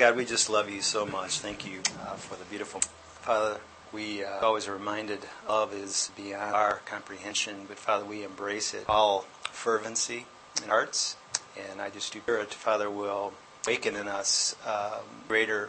God, 0.00 0.16
we 0.16 0.24
just 0.24 0.48
love 0.48 0.70
you 0.70 0.80
so 0.80 1.04
much. 1.04 1.40
Thank 1.40 1.66
you 1.66 1.80
uh, 2.00 2.14
for 2.14 2.34
the 2.34 2.46
beautiful 2.46 2.80
Father. 3.20 3.60
We 3.92 4.24
uh, 4.24 4.40
always 4.40 4.66
are 4.66 4.72
reminded 4.72 5.26
love 5.46 5.74
is 5.74 6.10
beyond 6.16 6.54
our 6.54 6.80
comprehension, 6.86 7.66
but 7.68 7.78
Father, 7.78 8.06
we 8.06 8.24
embrace 8.24 8.72
it 8.72 8.86
all 8.88 9.26
fervency 9.50 10.24
in 10.62 10.70
hearts, 10.70 11.18
and 11.54 11.82
I 11.82 11.90
just 11.90 12.14
do 12.14 12.20
pray, 12.20 12.54
Father, 12.54 12.88
will 12.88 13.34
awaken 13.66 13.94
in 13.94 14.08
us 14.08 14.56
um, 14.66 15.04
greater, 15.28 15.68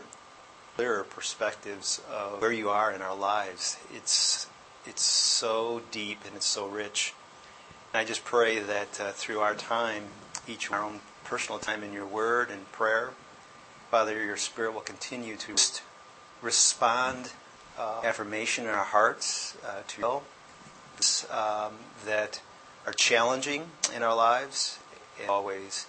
clearer 0.78 1.04
perspectives 1.04 2.02
of 2.10 2.42
where 2.42 2.54
you 2.54 2.70
are 2.70 2.90
in 2.90 3.02
our 3.02 3.18
lives. 3.18 3.80
It's 3.94 4.48
it's 4.86 5.04
so 5.04 5.82
deep 5.92 6.20
and 6.26 6.38
it's 6.38 6.46
so 6.46 6.68
rich. 6.68 7.14
And 7.94 8.00
I 8.00 8.06
just 8.06 8.24
pray 8.24 8.60
that 8.60 8.98
uh, 8.98 9.12
through 9.12 9.42
our 9.42 9.56
time, 9.56 10.04
each 10.48 10.72
our 10.72 10.82
own 10.82 11.02
personal 11.26 11.60
time 11.60 11.84
in 11.84 11.92
your 11.92 12.08
word 12.08 12.50
and 12.50 12.72
prayer, 12.72 13.12
Father, 13.92 14.24
your 14.24 14.38
Spirit 14.38 14.74
will 14.74 14.80
continue 14.80 15.36
to 15.36 15.54
respond 16.42 17.34
uh, 17.78 18.00
affirmation 18.06 18.64
in 18.64 18.70
our 18.70 18.86
hearts 18.86 19.58
uh, 19.68 19.82
to 19.86 20.22
um, 21.30 21.74
that 22.06 22.42
are 22.86 22.94
challenging 22.94 23.66
in 23.94 24.02
our 24.02 24.16
lives 24.16 24.80
and 25.20 25.30
always 25.30 25.88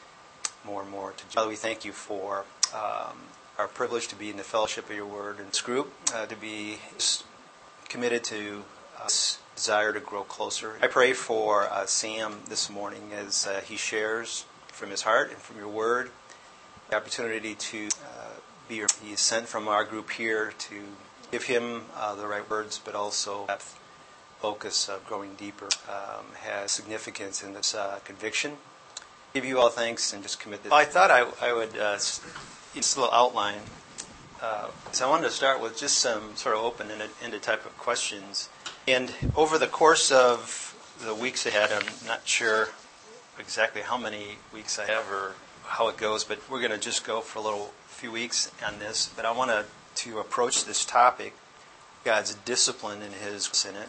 more 0.65 0.83
and 0.83 0.91
more 0.91 1.13
to 1.13 1.25
Father, 1.27 1.49
we 1.49 1.55
thank 1.55 1.85
you 1.85 1.93
for 1.93 2.45
um, 2.75 3.19
our 3.57 3.69
privilege 3.69 4.09
to 4.09 4.17
be 4.17 4.31
in 4.31 4.37
the 4.37 4.43
fellowship 4.43 4.91
of 4.91 4.97
your 4.97 5.07
word 5.07 5.39
and 5.39 5.51
this 5.51 5.61
group, 5.61 5.93
uh, 6.13 6.27
to 6.27 6.35
be 6.35 6.79
committed 7.89 8.25
to 8.25 8.65
uh, 9.01 9.09
desire 9.55 9.93
to 9.93 10.01
grow 10.01 10.25
closer. 10.25 10.77
I 10.83 10.89
pray 10.89 11.13
for 11.13 11.71
uh, 11.71 11.87
Sam 11.87 12.41
this 12.49 12.69
morning 12.69 13.13
as 13.15 13.47
uh, 13.47 13.61
he 13.61 13.77
shares 13.77 14.45
from 14.67 14.91
his 14.91 15.03
heart 15.03 15.31
and 15.31 15.39
from 15.39 15.57
your 15.59 15.69
word 15.69 16.11
the 16.93 16.99
opportunity 16.99 17.55
to 17.55 17.89
uh, 18.05 18.29
be 18.69 18.85
sent 19.17 19.49
from 19.49 19.67
our 19.67 19.83
group 19.83 20.11
here 20.11 20.53
to 20.59 20.75
give 21.31 21.45
him 21.45 21.81
uh, 21.97 22.15
the 22.15 22.27
right 22.27 22.49
words, 22.51 22.79
but 22.85 22.95
also 22.95 23.47
depth, 23.47 23.79
focus 24.41 24.91
of 24.91 25.07
growing 25.07 25.35
deeper 25.37 25.69
um, 25.89 26.27
has 26.35 26.71
significance 26.71 27.43
in 27.43 27.55
this 27.55 27.75
uh, 27.75 27.99
conviction. 28.05 28.59
Give 29.33 29.47
you 29.47 29.59
all 29.59 29.71
thanks 29.71 30.13
and 30.13 30.23
just 30.23 30.39
commit 30.39 30.63
this. 30.63 30.71
Well, 30.71 30.81
I 30.81 30.85
thought 30.85 31.11
I, 31.11 31.27
I 31.41 31.55
would 31.55 31.73
just 31.73 32.21
a 32.75 33.01
little 33.01 33.15
outline. 33.15 33.61
Uh, 34.43 34.69
so 34.91 35.07
I 35.07 35.11
wanted 35.11 35.25
to 35.29 35.31
start 35.31 35.63
with 35.63 35.79
just 35.79 35.97
some 35.97 36.37
sort 36.37 36.57
of 36.57 36.63
open-ended 36.63 37.43
type 37.43 37.65
of 37.65 37.75
questions. 37.79 38.51
And 38.87 39.15
over 39.35 39.57
the 39.57 39.67
course 39.67 40.13
of 40.13 40.77
the 41.03 41.15
weeks 41.15 41.47
ahead, 41.47 41.71
I'm 41.73 42.07
not 42.07 42.29
sure 42.29 42.69
exactly 43.39 43.81
how 43.81 43.97
many 43.97 44.37
weeks 44.53 44.79
I 44.79 44.85
have 44.85 45.11
or 45.11 45.37
how 45.73 45.89
it 45.89 45.97
goes, 45.97 46.23
but 46.23 46.39
we're 46.51 46.61
going 46.61 46.71
to 46.71 46.79
just 46.79 47.05
go 47.05 47.23
for 47.23 47.39
a 47.39 47.43
little 47.43 47.73
few 47.87 48.13
weeks 48.13 48.51
on 48.67 48.79
this. 48.79 49.11
But 49.17 49.25
I 49.25 49.33
want 49.33 49.51
to 49.51 49.65
to 49.95 50.19
approach 50.19 50.65
this 50.65 50.85
topic, 50.85 51.35
God's 52.05 52.35
discipline 52.35 53.03
in 53.03 53.13
His 53.13 53.67
in 53.69 53.77
it, 53.77 53.89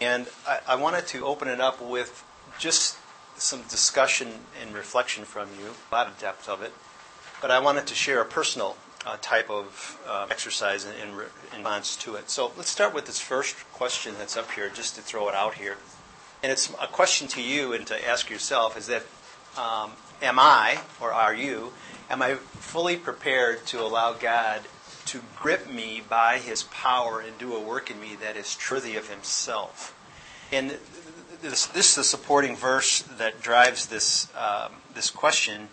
and 0.00 0.28
I, 0.46 0.60
I 0.68 0.74
wanted 0.76 1.06
to 1.08 1.26
open 1.26 1.48
it 1.48 1.60
up 1.60 1.80
with 1.80 2.24
just 2.58 2.96
some 3.36 3.62
discussion 3.68 4.28
and 4.60 4.74
reflection 4.74 5.24
from 5.24 5.48
you, 5.58 5.74
a 5.90 5.94
lot 5.94 6.06
of 6.06 6.18
depth 6.18 6.48
of 6.48 6.62
it. 6.62 6.72
But 7.40 7.50
I 7.50 7.58
wanted 7.58 7.86
to 7.86 7.94
share 7.94 8.20
a 8.20 8.26
personal 8.26 8.76
uh, 9.06 9.16
type 9.20 9.50
of 9.50 9.98
uh, 10.06 10.26
exercise 10.30 10.84
in, 10.84 10.92
in, 11.08 11.16
response 11.16 11.96
to 11.96 12.16
it. 12.16 12.28
So 12.28 12.52
let's 12.56 12.68
start 12.68 12.94
with 12.94 13.06
this 13.06 13.18
first 13.18 13.56
question 13.72 14.14
that's 14.18 14.36
up 14.36 14.50
here, 14.52 14.68
just 14.68 14.94
to 14.96 15.00
throw 15.00 15.28
it 15.28 15.34
out 15.34 15.54
here. 15.54 15.78
And 16.42 16.52
it's 16.52 16.70
a 16.80 16.86
question 16.86 17.28
to 17.28 17.42
you 17.42 17.72
and 17.72 17.86
to 17.86 18.08
ask 18.08 18.28
yourself 18.28 18.76
is 18.76 18.86
that 18.88 19.04
um, 19.58 19.92
am 20.22 20.38
I, 20.38 20.80
or 21.00 21.12
are 21.12 21.34
you, 21.34 21.72
am 22.08 22.22
I 22.22 22.34
fully 22.34 22.96
prepared 22.96 23.66
to 23.66 23.80
allow 23.80 24.12
God 24.12 24.62
to 25.06 25.20
grip 25.36 25.70
me 25.70 26.02
by 26.08 26.38
his 26.38 26.64
power 26.64 27.20
and 27.20 27.36
do 27.38 27.54
a 27.54 27.60
work 27.60 27.90
in 27.90 28.00
me 28.00 28.16
that 28.20 28.36
is 28.36 28.56
worthy 28.70 28.96
of 28.96 29.08
himself? 29.08 29.94
And 30.52 30.76
this, 31.42 31.66
this 31.66 31.90
is 31.90 31.94
the 31.96 32.04
supporting 32.04 32.56
verse 32.56 33.02
that 33.02 33.40
drives 33.40 33.86
this, 33.86 34.28
um, 34.36 34.72
this 34.94 35.10
question 35.10 35.68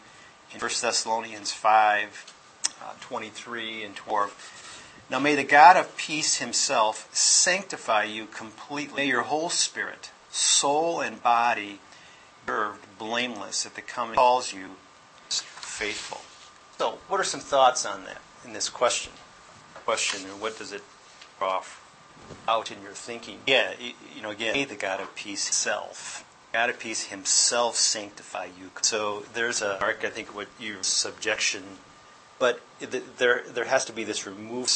in 0.53 0.59
1 0.59 0.71
Thessalonians 0.81 1.51
5 1.51 2.33
uh, 2.81 2.93
23 3.01 3.83
and 3.83 3.95
12. 3.95 5.03
Now 5.09 5.19
may 5.19 5.35
the 5.35 5.43
God 5.43 5.77
of 5.77 5.95
peace 5.97 6.37
himself 6.37 7.07
sanctify 7.13 8.03
you 8.03 8.25
completely. 8.25 9.03
May 9.03 9.07
your 9.07 9.23
whole 9.23 9.49
spirit, 9.49 10.11
soul, 10.29 11.01
and 11.01 11.21
body 11.21 11.79
served 12.47 12.85
blameless 12.97 13.65
at 13.65 13.75
the 13.75 13.81
coming 13.81 14.15
calls 14.15 14.53
you 14.53 14.69
faithful. 15.29 16.21
So, 16.77 16.97
what 17.07 17.19
are 17.19 17.23
some 17.23 17.41
thoughts 17.41 17.85
on 17.85 18.05
that 18.05 18.21
in 18.45 18.53
this 18.53 18.69
question? 18.69 19.11
Question, 19.85 20.29
and 20.29 20.41
what 20.41 20.57
does 20.57 20.71
it 20.71 20.83
off 21.41 21.83
out 22.47 22.71
in 22.71 22.81
your 22.81 22.93
thinking? 22.93 23.39
Yeah, 23.45 23.73
you 23.79 24.21
know, 24.21 24.31
again, 24.31 24.67
the 24.67 24.75
God 24.75 25.01
of 25.01 25.13
peace 25.15 25.47
himself. 25.47 26.23
God 26.53 26.69
of 26.69 26.79
peace 26.79 27.05
himself 27.05 27.75
sanctify 27.75 28.45
you. 28.45 28.71
So 28.81 29.25
there's 29.33 29.61
a 29.61 29.77
mark, 29.79 30.03
I 30.03 30.09
think, 30.09 30.33
what 30.33 30.47
your 30.59 30.81
subjection, 30.83 31.63
but 32.39 32.61
there 32.79 33.43
there 33.47 33.65
has 33.65 33.85
to 33.85 33.93
be 33.93 34.03
this 34.03 34.25
remove 34.25 34.71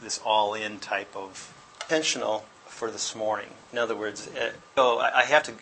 this 0.00 0.20
all 0.24 0.54
in 0.54 0.78
type 0.78 1.14
of 1.16 1.52
intentional 1.82 2.44
for 2.66 2.90
this 2.90 3.14
morning. 3.14 3.48
In 3.72 3.78
other 3.78 3.96
words, 3.96 4.28
uh, 4.28 4.52
so 4.76 4.98
I 5.00 5.24
have 5.24 5.42
to 5.44 5.52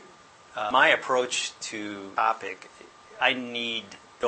uh, 0.56 0.70
my 0.72 0.88
approach 0.88 1.52
to 1.60 2.10
topic, 2.16 2.70
I 3.20 3.34
need 3.34 3.84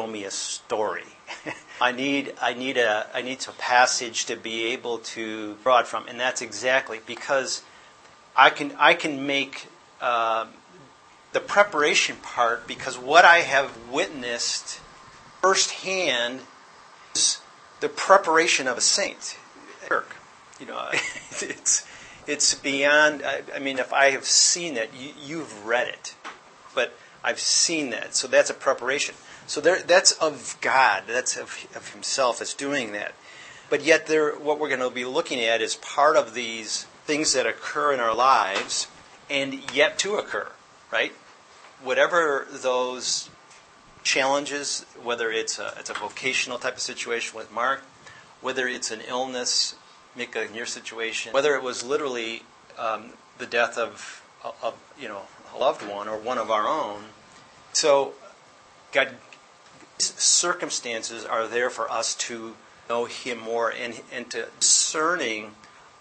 me 0.06 0.24
a 0.24 0.30
story. 0.30 1.02
I 1.80 1.90
need 1.90 2.34
I 2.40 2.54
need 2.54 2.76
a 2.76 3.08
I 3.12 3.22
need 3.22 3.40
a 3.48 3.52
passage 3.52 4.26
to 4.26 4.36
be 4.36 4.66
able 4.66 4.98
to 4.98 5.56
draw 5.64 5.80
it 5.80 5.88
from, 5.88 6.06
and 6.06 6.20
that's 6.20 6.40
exactly 6.40 7.00
because 7.04 7.62
I 8.36 8.50
can 8.50 8.72
I 8.78 8.94
can 8.94 9.26
make 9.26 9.66
uh, 10.00 10.46
the 11.32 11.40
preparation 11.40 12.16
part 12.22 12.68
because 12.68 12.96
what 12.96 13.24
I 13.24 13.38
have 13.38 13.76
witnessed 13.90 14.80
firsthand 15.40 16.40
is 17.14 17.40
the 17.80 17.88
preparation 17.88 18.68
of 18.68 18.78
a 18.78 18.82
saint. 18.82 19.36
You 20.60 20.66
know, 20.66 20.88
it's 20.92 21.86
it's 22.28 22.54
beyond. 22.54 23.22
I, 23.24 23.42
I 23.56 23.58
mean, 23.58 23.78
if 23.78 23.92
I 23.92 24.10
have 24.10 24.26
seen 24.26 24.76
it, 24.76 24.90
you, 24.96 25.12
you've 25.20 25.66
read 25.66 25.88
it 25.88 26.14
but 26.78 26.92
I've 27.24 27.40
seen 27.40 27.90
that. 27.90 28.14
So 28.14 28.28
that's 28.28 28.50
a 28.50 28.54
preparation. 28.54 29.16
So 29.48 29.60
there, 29.60 29.82
that's 29.82 30.12
of 30.12 30.56
God. 30.60 31.02
That's 31.08 31.36
of, 31.36 31.66
of 31.74 31.92
Himself 31.92 32.38
that's 32.38 32.54
doing 32.54 32.92
that. 32.92 33.14
But 33.68 33.82
yet, 33.82 34.06
there, 34.06 34.30
what 34.30 34.60
we're 34.60 34.68
going 34.68 34.88
to 34.88 34.90
be 34.90 35.04
looking 35.04 35.40
at 35.40 35.60
is 35.60 35.74
part 35.74 36.14
of 36.14 36.34
these 36.34 36.84
things 37.04 37.32
that 37.32 37.46
occur 37.48 37.92
in 37.92 37.98
our 37.98 38.14
lives 38.14 38.86
and 39.28 39.74
yet 39.74 39.98
to 39.98 40.14
occur, 40.14 40.52
right? 40.92 41.12
Whatever 41.82 42.46
those 42.48 43.28
challenges, 44.04 44.86
whether 45.02 45.32
it's 45.32 45.58
a, 45.58 45.74
it's 45.80 45.90
a 45.90 45.94
vocational 45.94 46.58
type 46.58 46.74
of 46.74 46.80
situation 46.80 47.36
with 47.36 47.52
Mark, 47.52 47.82
whether 48.40 48.68
it's 48.68 48.92
an 48.92 49.00
illness, 49.08 49.74
Mika, 50.14 50.46
in 50.46 50.54
your 50.54 50.66
situation, 50.66 51.32
whether 51.32 51.56
it 51.56 51.62
was 51.64 51.82
literally 51.82 52.44
um, 52.78 53.14
the 53.38 53.46
death 53.46 53.76
of, 53.76 54.22
of, 54.62 54.74
you 54.96 55.08
know, 55.08 55.22
loved 55.56 55.86
one 55.88 56.09
or 56.09 56.19
one 56.19 56.38
of 56.38 56.50
our 56.50 56.66
own. 56.66 57.04
So, 57.72 58.14
God, 58.92 59.16
circumstances 59.98 61.25
are 61.25 61.47
there 61.47 61.70
for 61.70 61.91
us 61.91 62.14
to 62.16 62.56
know 62.88 63.04
Him 63.04 63.38
more 63.38 63.70
and, 63.70 64.00
and 64.12 64.31
to 64.31 64.48
discerning 64.58 65.53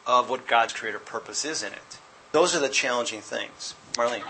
of 0.06 0.30
what 0.30 0.48
God's 0.48 0.74
creative 0.74 1.06
purpose 1.06 1.44
is 1.44 1.62
in 1.62 1.74
it. 1.74 2.00
Those 2.32 2.56
are 2.56 2.60
the 2.60 2.70
challenging 2.70 3.22
things. 3.22 3.76
Marlene. 3.94 4.24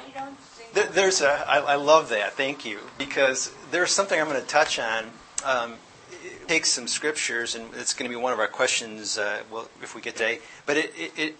there's 0.73 1.22
a, 1.22 1.29
I, 1.47 1.59
I 1.59 1.75
love 1.75 2.09
that. 2.09 2.33
Thank 2.33 2.66
you. 2.66 2.79
Because 2.97 3.51
there's 3.72 3.91
something 3.91 4.19
I'm 4.19 4.27
going 4.27 4.41
to 4.41 4.47
touch 4.47 4.79
on. 4.79 5.06
Um, 5.45 5.73
take 6.47 6.66
some 6.66 6.88
scriptures, 6.88 7.56
and 7.56 7.66
it's 7.75 7.94
going 7.94 8.09
to 8.09 8.16
be 8.16 8.22
one 8.22 8.33
of 8.33 8.39
our 8.39 8.47
questions. 8.47 9.18
Uh, 9.18 9.41
well, 9.51 9.69
if 9.81 9.94
we 9.95 10.01
get 10.01 10.15
today, 10.15 10.39
but 10.65 10.77
it, 10.77 10.94
it, 10.97 11.12
it 11.18 11.38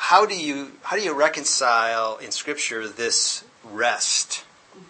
how 0.00 0.24
do 0.24 0.34
you 0.34 0.72
how 0.82 0.96
do 0.96 1.02
you 1.02 1.12
reconcile 1.12 2.16
in 2.16 2.30
Scripture 2.30 2.88
this 2.88 3.44
rest, 3.62 4.44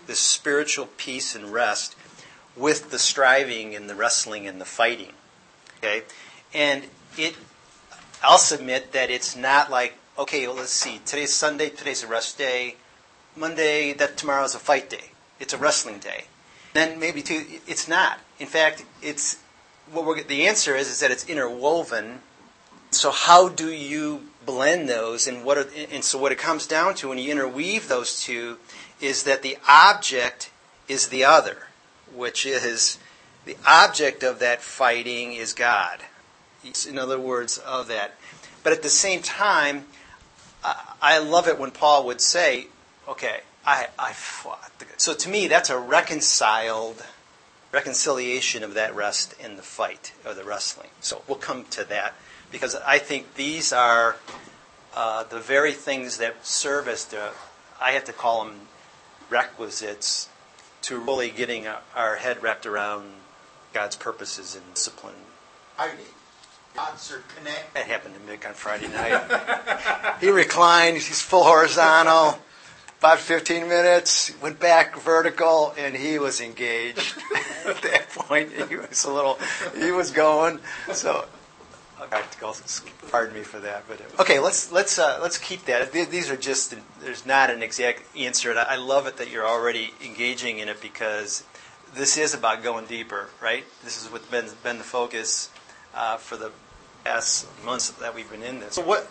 this 0.06 0.20
spiritual 0.20 0.88
peace 0.96 1.34
and 1.34 1.52
rest, 1.52 1.96
with 2.56 2.92
the 2.92 2.98
striving 2.98 3.74
and 3.74 3.90
the 3.90 3.96
wrestling 3.96 4.46
and 4.46 4.60
the 4.60 4.64
fighting? 4.64 5.12
Okay, 5.78 6.04
and 6.54 6.84
it. 7.18 7.36
I'll 8.22 8.38
submit 8.38 8.92
that 8.92 9.10
it's 9.10 9.34
not 9.34 9.68
like 9.68 9.94
okay, 10.16 10.46
well, 10.46 10.56
let's 10.56 10.70
see. 10.70 11.00
Today's 11.04 11.32
Sunday. 11.32 11.70
Today's 11.70 12.04
a 12.04 12.06
rest 12.06 12.38
day. 12.38 12.76
Monday. 13.36 13.92
That 13.92 14.16
tomorrow's 14.16 14.54
a 14.54 14.60
fight 14.60 14.88
day. 14.88 15.10
It's 15.40 15.52
a 15.52 15.58
wrestling 15.58 15.98
day. 15.98 16.26
Then 16.72 17.00
maybe 17.00 17.20
two. 17.20 17.44
It's 17.66 17.88
not. 17.88 18.20
In 18.38 18.46
fact, 18.46 18.84
it's 19.02 19.38
what 19.90 20.06
we're. 20.06 20.22
The 20.22 20.46
answer 20.46 20.76
is 20.76 20.88
is 20.88 21.00
that 21.00 21.10
it's 21.10 21.28
interwoven. 21.28 22.20
So 22.92 23.10
how 23.10 23.48
do 23.48 23.70
you 23.72 24.29
blend 24.44 24.88
those 24.88 25.26
and 25.26 25.44
what 25.44 25.58
are, 25.58 25.66
and 25.92 26.02
so 26.02 26.18
what 26.18 26.32
it 26.32 26.38
comes 26.38 26.66
down 26.66 26.94
to 26.96 27.08
when 27.08 27.18
you 27.18 27.30
interweave 27.30 27.88
those 27.88 28.22
two 28.22 28.58
is 29.00 29.24
that 29.24 29.42
the 29.42 29.58
object 29.68 30.50
is 30.88 31.08
the 31.08 31.24
other, 31.24 31.68
which 32.14 32.44
is 32.46 32.98
the 33.44 33.56
object 33.66 34.22
of 34.22 34.38
that 34.38 34.62
fighting 34.62 35.32
is 35.32 35.52
God. 35.52 36.00
In 36.86 36.98
other 36.98 37.18
words, 37.18 37.58
of 37.58 37.88
that. 37.88 38.14
But 38.62 38.72
at 38.72 38.82
the 38.82 38.90
same 38.90 39.22
time, 39.22 39.86
I 40.62 41.18
love 41.18 41.48
it 41.48 41.58
when 41.58 41.70
Paul 41.70 42.04
would 42.06 42.20
say, 42.20 42.66
okay, 43.08 43.40
I, 43.64 43.88
I 43.98 44.12
fought. 44.12 44.70
So 44.98 45.14
to 45.14 45.28
me, 45.28 45.48
that's 45.48 45.70
a 45.70 45.78
reconciled 45.78 47.02
reconciliation 47.72 48.62
of 48.62 48.74
that 48.74 48.94
rest 48.94 49.34
in 49.40 49.56
the 49.56 49.62
fight 49.62 50.12
or 50.26 50.34
the 50.34 50.44
wrestling. 50.44 50.90
So 51.00 51.22
we'll 51.26 51.38
come 51.38 51.64
to 51.70 51.84
that 51.84 52.14
because 52.50 52.74
I 52.74 52.98
think 52.98 53.34
these 53.34 53.72
are 53.72 54.16
uh, 54.94 55.24
the 55.24 55.38
very 55.38 55.72
things 55.72 56.18
that 56.18 56.44
serve 56.44 56.88
as 56.88 57.04
the, 57.06 57.30
I 57.80 57.92
have 57.92 58.04
to 58.04 58.12
call 58.12 58.44
them 58.44 58.54
requisites 59.28 60.28
to 60.82 60.98
really 60.98 61.30
getting 61.30 61.66
our 61.94 62.16
head 62.16 62.42
wrapped 62.42 62.66
around 62.66 63.10
God's 63.72 63.96
purposes 63.96 64.56
and 64.56 64.74
discipline. 64.74 65.14
I 65.78 65.90
concert 66.74 67.24
connect. 67.36 67.74
That 67.74 67.86
happened 67.86 68.14
to 68.14 68.20
Mick 68.20 68.46
on 68.46 68.54
Friday 68.54 68.88
night. 68.94 70.18
he 70.20 70.30
reclined, 70.30 70.96
he's 70.96 71.20
full 71.20 71.44
horizontal. 71.44 72.38
About 72.98 73.18
15 73.18 73.66
minutes, 73.66 74.30
went 74.42 74.60
back 74.60 74.94
vertical, 74.98 75.74
and 75.78 75.96
he 75.96 76.18
was 76.18 76.42
engaged. 76.42 77.16
At 77.64 77.80
that 77.80 78.10
point, 78.10 78.52
he 78.68 78.76
was 78.76 79.04
a 79.04 79.12
little, 79.12 79.38
he 79.74 79.90
was 79.90 80.10
going. 80.10 80.58
So, 80.92 81.24
practical. 82.10 82.56
Pardon 83.10 83.34
me 83.34 83.42
for 83.42 83.60
that, 83.60 83.84
but 83.88 84.00
okay. 84.18 84.40
Let's 84.40 84.72
let's 84.72 84.98
uh, 84.98 85.18
let's 85.22 85.38
keep 85.38 85.64
that. 85.66 85.92
These 85.92 86.30
are 86.30 86.36
just 86.36 86.74
there's 87.00 87.24
not 87.24 87.50
an 87.50 87.62
exact 87.62 88.02
answer, 88.16 88.50
and 88.50 88.58
I 88.58 88.76
love 88.76 89.06
it 89.06 89.16
that 89.18 89.30
you're 89.30 89.46
already 89.46 89.94
engaging 90.04 90.58
in 90.58 90.68
it 90.68 90.80
because 90.80 91.44
this 91.94 92.18
is 92.18 92.34
about 92.34 92.62
going 92.62 92.86
deeper, 92.86 93.28
right? 93.40 93.64
This 93.84 94.02
is 94.02 94.10
what's 94.10 94.26
been 94.26 94.46
been 94.62 94.78
the 94.78 94.84
focus 94.84 95.50
uh, 95.94 96.16
for 96.16 96.36
the 96.36 96.50
past 97.04 97.46
months 97.64 97.90
that 97.90 98.14
we've 98.14 98.30
been 98.30 98.42
in 98.42 98.60
this. 98.60 98.74
So 98.74 98.82
what? 98.82 99.10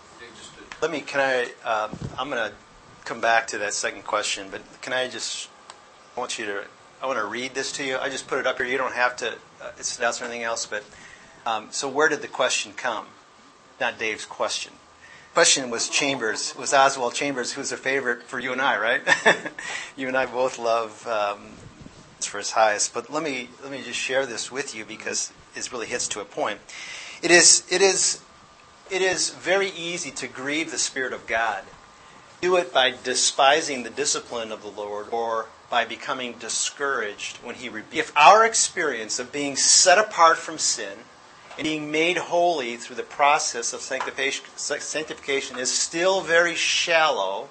Let 0.82 0.92
me. 0.92 1.02
Can 1.02 1.22
I? 1.22 1.44
Um, 1.68 1.98
I'm 2.18 2.30
to 2.30 2.52
come 3.06 3.22
back 3.22 3.48
to 3.48 3.58
that 3.60 3.74
second 3.74 4.04
question, 4.04 4.48
but 4.52 4.62
can 4.82 4.94
I 4.94 5.08
just? 5.08 5.50
I 6.16 6.20
want 6.20 6.38
you 6.38 6.46
to. 6.46 6.64
I 7.02 7.06
want 7.06 7.18
to 7.18 7.26
read 7.26 7.54
this 7.54 7.72
to 7.74 7.84
you. 7.84 7.98
I 7.98 8.10
just 8.10 8.28
put 8.28 8.40
it 8.40 8.48
up 8.48 8.58
here. 8.58 8.68
You 8.68 8.78
don't 8.78 8.94
have 8.94 9.16
to. 9.18 9.30
Uh, 9.62 9.72
it's 9.78 10.00
not 10.00 10.22
anything 10.22 10.44
else, 10.44 10.66
but. 10.66 10.84
Um, 11.46 11.68
so 11.72 11.88
where 11.88 12.10
did 12.10 12.22
the 12.22 12.28
question 12.28 12.74
come? 12.76 13.08
Not 13.80 13.98
Dave's 13.98 14.26
question. 14.26 14.74
Question 15.34 15.70
was 15.70 15.90
Chambers. 15.90 16.56
Was 16.58 16.74
Oswald 16.74 17.14
Chambers, 17.14 17.54
who's 17.54 17.72
a 17.72 17.78
favorite 17.78 18.24
for 18.24 18.40
you 18.40 18.52
and 18.52 18.62
I, 18.62 18.78
right? 18.78 19.02
you 19.96 20.08
and 20.08 20.18
I 20.18 20.26
both 20.26 20.60
love 20.60 21.08
um, 21.08 21.52
for 22.20 22.40
his 22.40 22.52
highest. 22.52 22.94
But 22.94 23.12
let 23.12 23.24
me 23.24 23.50
let 23.62 23.72
me 23.72 23.82
just 23.82 24.00
share 24.00 24.26
this 24.26 24.52
with 24.52 24.76
you 24.76 24.86
because 24.86 25.32
it 25.56 25.72
really 25.72 25.88
hits 25.88 26.08
to 26.10 26.20
a 26.20 26.26
point. 26.26 26.60
It 27.22 27.32
is 27.32 27.64
it 27.70 27.82
is 27.82 28.22
it 28.90 29.02
is 29.02 29.30
very 29.30 29.70
easy 29.70 30.12
to 30.12 30.28
grieve 30.28 30.72
the 30.72 30.78
Spirit 30.78 31.14
of 31.14 31.28
God 31.28 31.64
do 32.42 32.56
it 32.56 32.74
by 32.74 32.94
despising 33.04 33.84
the 33.84 33.90
discipline 33.90 34.52
of 34.52 34.62
the 34.62 34.70
Lord 34.70 35.08
or 35.12 35.48
by 35.70 35.86
becoming 35.86 36.34
discouraged 36.34 37.38
when 37.38 37.56
He 37.56 37.70
rebukes. 37.70 37.98
If 37.98 38.18
our 38.18 38.46
experience 38.46 39.20
of 39.20 39.32
being 39.32 39.56
set 39.56 39.98
apart 39.98 40.38
from 40.38 40.58
sin 40.58 41.00
and 41.60 41.66
being 41.66 41.92
made 41.92 42.16
holy 42.16 42.78
through 42.78 42.96
the 42.96 43.04
process 43.04 43.74
of 43.74 43.82
sanctification 43.82 45.60
is 45.60 45.70
still 45.70 46.22
very 46.22 46.56
shallow, 46.56 47.50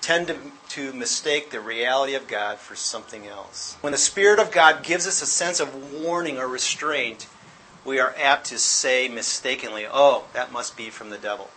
tend 0.00 0.28
to, 0.28 0.36
to 0.68 0.92
mistake 0.92 1.50
the 1.50 1.58
reality 1.58 2.14
of 2.14 2.28
God 2.28 2.58
for 2.58 2.76
something 2.76 3.26
else. 3.26 3.76
When 3.80 3.90
the 3.90 3.98
Spirit 3.98 4.38
of 4.38 4.52
God 4.52 4.84
gives 4.84 5.08
us 5.08 5.20
a 5.22 5.26
sense 5.26 5.58
of 5.58 5.92
warning 5.92 6.38
or 6.38 6.46
restraint, 6.46 7.26
we 7.84 7.98
are 7.98 8.14
apt 8.16 8.46
to 8.46 8.58
say 8.58 9.08
mistakenly, 9.08 9.88
oh, 9.90 10.26
that 10.34 10.52
must 10.52 10.76
be 10.76 10.88
from 10.88 11.10
the 11.10 11.18
devil 11.18 11.50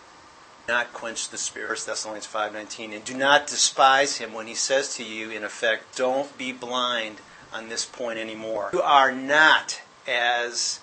not 0.68 0.92
quench 0.94 1.30
the 1.30 1.38
spirit. 1.38 1.70
1 1.70 1.86
Thessalonians 1.86 2.26
5:19 2.26 2.92
and 2.96 3.06
do 3.06 3.14
not 3.14 3.46
despise 3.46 4.18
him 4.18 4.34
when 4.34 4.48
he 4.48 4.56
says 4.56 4.96
to 4.96 5.04
you 5.04 5.30
in 5.30 5.44
effect 5.44 5.96
don't 5.96 6.36
be 6.40 6.52
blind 6.52 7.22
on 7.54 7.70
this 7.70 7.86
point 7.86 8.18
anymore. 8.18 8.72
You 8.74 8.82
are 8.82 9.12
not 9.12 9.82
as 10.08 10.80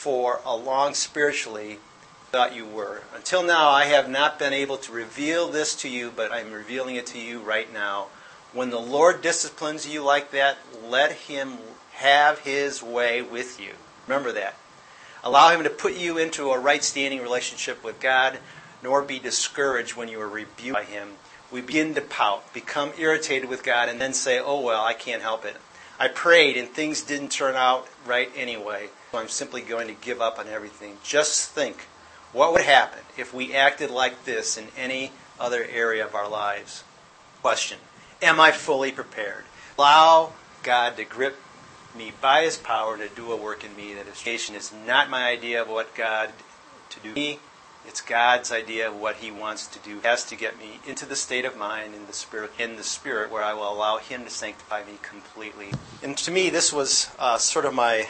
for 0.00 0.40
along 0.46 0.94
spiritually 0.94 1.78
thought 2.32 2.56
you 2.56 2.64
were. 2.64 3.02
Until 3.14 3.42
now 3.42 3.68
I 3.68 3.84
have 3.84 4.08
not 4.08 4.38
been 4.38 4.54
able 4.54 4.78
to 4.78 4.92
reveal 4.92 5.48
this 5.48 5.76
to 5.76 5.90
you, 5.90 6.10
but 6.10 6.32
I'm 6.32 6.52
revealing 6.52 6.96
it 6.96 7.04
to 7.08 7.20
you 7.20 7.38
right 7.38 7.70
now. 7.70 8.06
When 8.54 8.70
the 8.70 8.80
Lord 8.80 9.20
disciplines 9.20 9.86
you 9.86 10.02
like 10.02 10.30
that, 10.30 10.56
let 10.88 11.12
him 11.12 11.58
have 11.92 12.38
his 12.38 12.82
way 12.82 13.20
with 13.20 13.60
you. 13.60 13.72
Remember 14.08 14.32
that. 14.32 14.56
Allow 15.22 15.50
him 15.50 15.64
to 15.64 15.70
put 15.70 15.92
you 15.92 16.16
into 16.16 16.50
a 16.50 16.58
right 16.58 16.82
standing 16.82 17.20
relationship 17.20 17.84
with 17.84 18.00
God 18.00 18.38
nor 18.82 19.02
be 19.02 19.18
discouraged 19.18 19.96
when 19.96 20.08
you 20.08 20.18
are 20.18 20.28
rebuked 20.30 20.72
by 20.72 20.84
him. 20.84 21.10
We 21.52 21.60
begin 21.60 21.94
to 21.96 22.00
pout, 22.00 22.54
become 22.54 22.92
irritated 22.96 23.50
with 23.50 23.62
God, 23.62 23.90
and 23.90 24.00
then 24.00 24.14
say, 24.14 24.38
oh, 24.38 24.62
well, 24.62 24.82
I 24.82 24.94
can't 24.94 25.20
help 25.20 25.44
it. 25.44 25.56
I 25.98 26.08
prayed 26.08 26.56
and 26.56 26.70
things 26.70 27.02
didn't 27.02 27.32
turn 27.32 27.54
out 27.54 27.86
right 28.06 28.30
anyway, 28.34 28.88
I'm 29.18 29.28
simply 29.28 29.62
going 29.62 29.88
to 29.88 29.94
give 29.94 30.20
up 30.20 30.38
on 30.38 30.48
everything. 30.48 30.98
Just 31.02 31.50
think 31.50 31.86
what 32.32 32.52
would 32.52 32.62
happen 32.62 33.00
if 33.16 33.34
we 33.34 33.54
acted 33.54 33.90
like 33.90 34.24
this 34.24 34.56
in 34.56 34.68
any 34.76 35.12
other 35.38 35.64
area 35.64 36.04
of 36.04 36.14
our 36.14 36.28
lives? 36.28 36.84
Question 37.42 37.78
Am 38.22 38.40
I 38.40 38.52
fully 38.52 38.92
prepared? 38.92 39.44
Allow 39.78 40.32
God 40.62 40.96
to 40.96 41.04
grip 41.04 41.36
me 41.96 42.12
by 42.20 42.42
his 42.42 42.56
power 42.56 42.96
to 42.96 43.08
do 43.08 43.32
a 43.32 43.36
work 43.36 43.64
in 43.64 43.74
me 43.74 43.94
that 43.94 44.06
education 44.06 44.54
is 44.54 44.72
not 44.86 45.10
my 45.10 45.28
idea 45.28 45.60
of 45.60 45.68
what 45.68 45.94
God 45.94 46.30
to 46.90 47.00
do 47.00 47.12
me 47.12 47.40
it's 47.86 48.00
God's 48.00 48.52
idea 48.52 48.88
of 48.88 48.96
what 48.96 49.16
He 49.16 49.30
wants 49.30 49.66
to 49.68 49.78
do. 49.78 50.00
He 50.00 50.06
has 50.06 50.24
to 50.24 50.36
get 50.36 50.58
me 50.58 50.80
into 50.86 51.06
the 51.06 51.16
state 51.16 51.44
of 51.44 51.56
mind 51.56 51.94
in 51.94 52.06
the 52.06 52.12
spirit, 52.12 52.52
in 52.58 52.76
the 52.76 52.82
spirit, 52.82 53.30
where 53.30 53.42
I 53.42 53.54
will 53.54 53.72
allow 53.72 53.98
Him 53.98 54.24
to 54.24 54.30
sanctify 54.30 54.84
me 54.84 54.98
completely. 55.02 55.72
And 56.02 56.16
to 56.18 56.30
me, 56.30 56.50
this 56.50 56.72
was 56.72 57.10
uh, 57.18 57.38
sort 57.38 57.64
of 57.64 57.74
my 57.74 58.06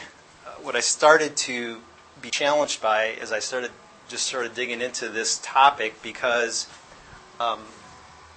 what 0.64 0.76
I 0.76 0.80
started 0.80 1.36
to 1.38 1.78
be 2.20 2.30
challenged 2.30 2.82
by 2.82 3.16
as 3.20 3.32
I 3.32 3.38
started 3.38 3.70
just 4.08 4.26
sort 4.26 4.46
of 4.46 4.54
digging 4.54 4.80
into 4.80 5.08
this 5.08 5.40
topic 5.42 6.02
because 6.02 6.66
um, 7.38 7.60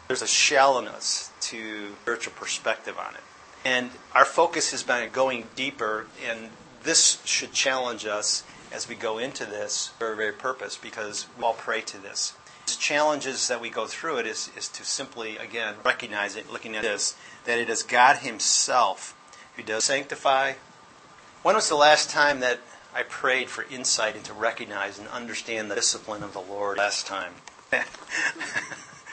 there's 0.08 0.22
a 0.22 0.28
shallowness 0.28 1.32
to 1.42 1.94
spiritual 2.02 2.34
perspective 2.34 2.98
on 2.98 3.16
it. 3.16 3.22
And 3.66 3.92
our 4.14 4.26
focus 4.26 4.72
has 4.72 4.84
been 4.84 5.10
going 5.12 5.48
deeper, 5.56 6.08
and 6.28 6.50
this 6.84 7.22
should 7.26 7.54
challenge 7.54 8.06
us 8.06 8.44
as 8.72 8.90
we 8.90 8.96
go 8.96 9.18
into 9.18 9.46
this 9.46 9.92
very, 10.00 10.18
very 10.18 10.34
purpose 10.34 10.78
because 10.78 11.28
we 11.38 11.44
all 11.44 11.54
pray 11.54 11.82
to 11.82 11.98
this. 11.98 12.34
The 12.66 12.74
challenges 12.74 13.48
that 13.48 13.62
we 13.62 13.70
go 13.70 13.88
through 13.88 14.18
it 14.18 14.28
is, 14.28 14.50
is 14.58 14.68
to 14.70 14.84
simply, 14.84 15.38
again, 15.38 15.76
recognize 15.84 16.36
it, 16.36 16.52
looking 16.52 16.76
at 16.76 16.84
this, 16.84 17.16
that 17.46 17.60
it 17.60 17.70
is 17.70 17.84
God 17.84 18.18
Himself 18.18 19.16
who 19.56 19.64
does 19.64 19.86
sanctify. 19.86 20.54
When 21.44 21.56
was 21.56 21.68
the 21.68 21.76
last 21.76 22.10
time 22.10 22.40
that 22.40 22.62
I 22.96 23.04
prayed 23.04 23.50
for 23.50 23.66
insight 23.70 24.16
and 24.16 24.24
to 24.24 24.32
recognize 24.32 24.98
and 24.98 25.10
understand 25.10 25.70
the 25.70 25.76
discipline 25.76 26.24
of 26.24 26.32
the 26.32 26.40
Lord 26.40 26.78
last 26.78 27.06
time? 27.06 27.34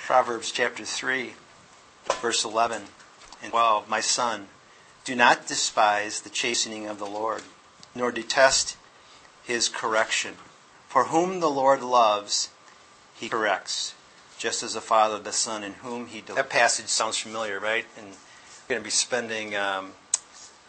Proverbs 0.07 0.53
chapter 0.53 0.85
3, 0.85 1.33
verse 2.23 2.45
11 2.45 2.83
and 3.43 3.51
12. 3.51 3.89
My 3.89 3.99
son, 3.99 4.47
do 5.05 5.17
not 5.17 5.49
despise 5.49 6.21
the 6.21 6.31
chastening 6.31 6.87
of 6.87 7.01
the 7.01 7.07
Lord, 7.07 7.43
nor 7.97 8.13
detest 8.13 8.77
his 9.43 9.69
correction. 9.69 10.35
For 10.89 11.07
whom 11.07 11.41
the 11.41 11.51
Lord 11.51 11.83
loves, 11.83 12.51
he 13.13 13.29
corrects, 13.29 13.97
just 14.39 14.63
as 14.63 14.77
a 14.77 14.81
father 14.81 15.17
of 15.17 15.25
the 15.25 15.33
son 15.33 15.65
in 15.65 15.73
whom 15.73 16.07
he 16.07 16.21
delights. 16.21 16.45
That 16.45 16.51
passage 16.51 16.87
sounds 16.87 17.19
familiar, 17.19 17.59
right? 17.59 17.87
And 17.99 18.07
we're 18.07 18.69
going 18.69 18.83
to 18.83 18.85
be 18.85 18.91
spending, 18.91 19.57
um, 19.57 19.95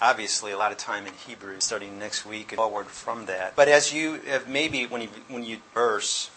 obviously, 0.01 0.51
a 0.51 0.58
lot 0.58 0.72
of 0.72 0.77
time 0.77 1.05
in 1.05 1.13
Hebrew, 1.13 1.60
starting 1.60 2.00
next 2.00 2.25
week 2.25 2.51
and 2.51 2.58
forward 2.58 2.88
from 2.88 3.27
that. 3.27 3.55
But 3.55 3.67
as 3.67 3.93
you 3.93 4.15
have 4.27 4.50
maybe, 4.50 4.86
when 4.86 5.01
you, 5.01 5.10
when 5.27 5.43
you 5.43 5.58
verse, 5.74 6.31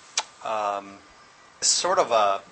um, 0.45 0.99
sort 1.61 1.99
of 1.99 2.11
a 2.11 2.43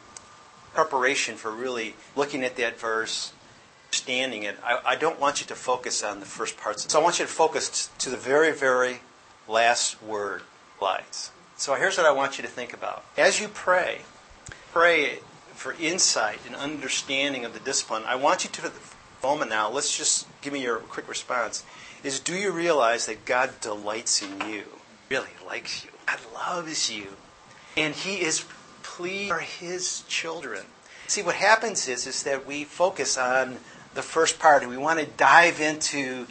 preparation 0.74 1.36
for 1.36 1.50
really 1.50 1.94
looking 2.16 2.42
at 2.42 2.56
that 2.56 2.80
verse, 2.80 3.32
understanding 3.92 4.44
it. 4.44 4.56
I, 4.64 4.80
I 4.86 4.96
don't 4.96 5.20
want 5.20 5.42
you 5.42 5.46
to 5.48 5.54
focus 5.54 6.02
on 6.02 6.20
the 6.20 6.26
first 6.26 6.56
parts. 6.56 6.90
So 6.90 6.98
I 6.98 7.02
want 7.02 7.18
you 7.18 7.26
to 7.26 7.30
focus 7.30 7.90
to 7.98 8.08
the 8.08 8.16
very, 8.16 8.50
very 8.50 9.00
last 9.46 10.02
word 10.02 10.42
lies. 10.80 11.30
So 11.56 11.74
here's 11.74 11.98
what 11.98 12.06
I 12.06 12.10
want 12.10 12.38
you 12.38 12.42
to 12.42 12.48
think 12.48 12.72
about. 12.72 13.04
As 13.18 13.38
you 13.38 13.48
pray, 13.48 14.00
pray 14.72 15.18
for 15.54 15.74
insight 15.78 16.38
and 16.46 16.56
understanding 16.56 17.44
of 17.44 17.52
the 17.52 17.60
discipline. 17.60 18.02
I 18.06 18.16
want 18.16 18.44
you 18.44 18.50
to, 18.50 18.72
moment 19.22 19.50
now, 19.50 19.70
let's 19.70 19.96
just 19.96 20.26
give 20.40 20.52
me 20.52 20.62
your 20.62 20.78
quick 20.78 21.08
response, 21.08 21.64
is 22.02 22.20
do 22.20 22.34
you 22.34 22.50
realize 22.50 23.06
that 23.06 23.24
God 23.24 23.52
delights 23.60 24.22
in 24.22 24.50
you? 24.50 24.64
Really 25.08 25.30
likes 25.46 25.84
you. 25.84 25.90
God 26.06 26.20
loves 26.34 26.90
you. 26.90 27.06
And 27.76 27.94
He 27.94 28.22
is 28.22 28.44
pleased 28.82 29.32
for 29.32 29.38
His 29.38 30.02
children. 30.02 30.62
See, 31.06 31.22
what 31.22 31.34
happens 31.34 31.88
is, 31.88 32.06
is 32.06 32.22
that 32.22 32.46
we 32.46 32.64
focus 32.64 33.18
on 33.18 33.58
the 33.94 34.02
first 34.02 34.38
part 34.38 34.62
and 34.62 34.70
we 34.70 34.78
want 34.78 34.98
to 35.00 35.06
dive 35.06 35.60
into 35.60 36.26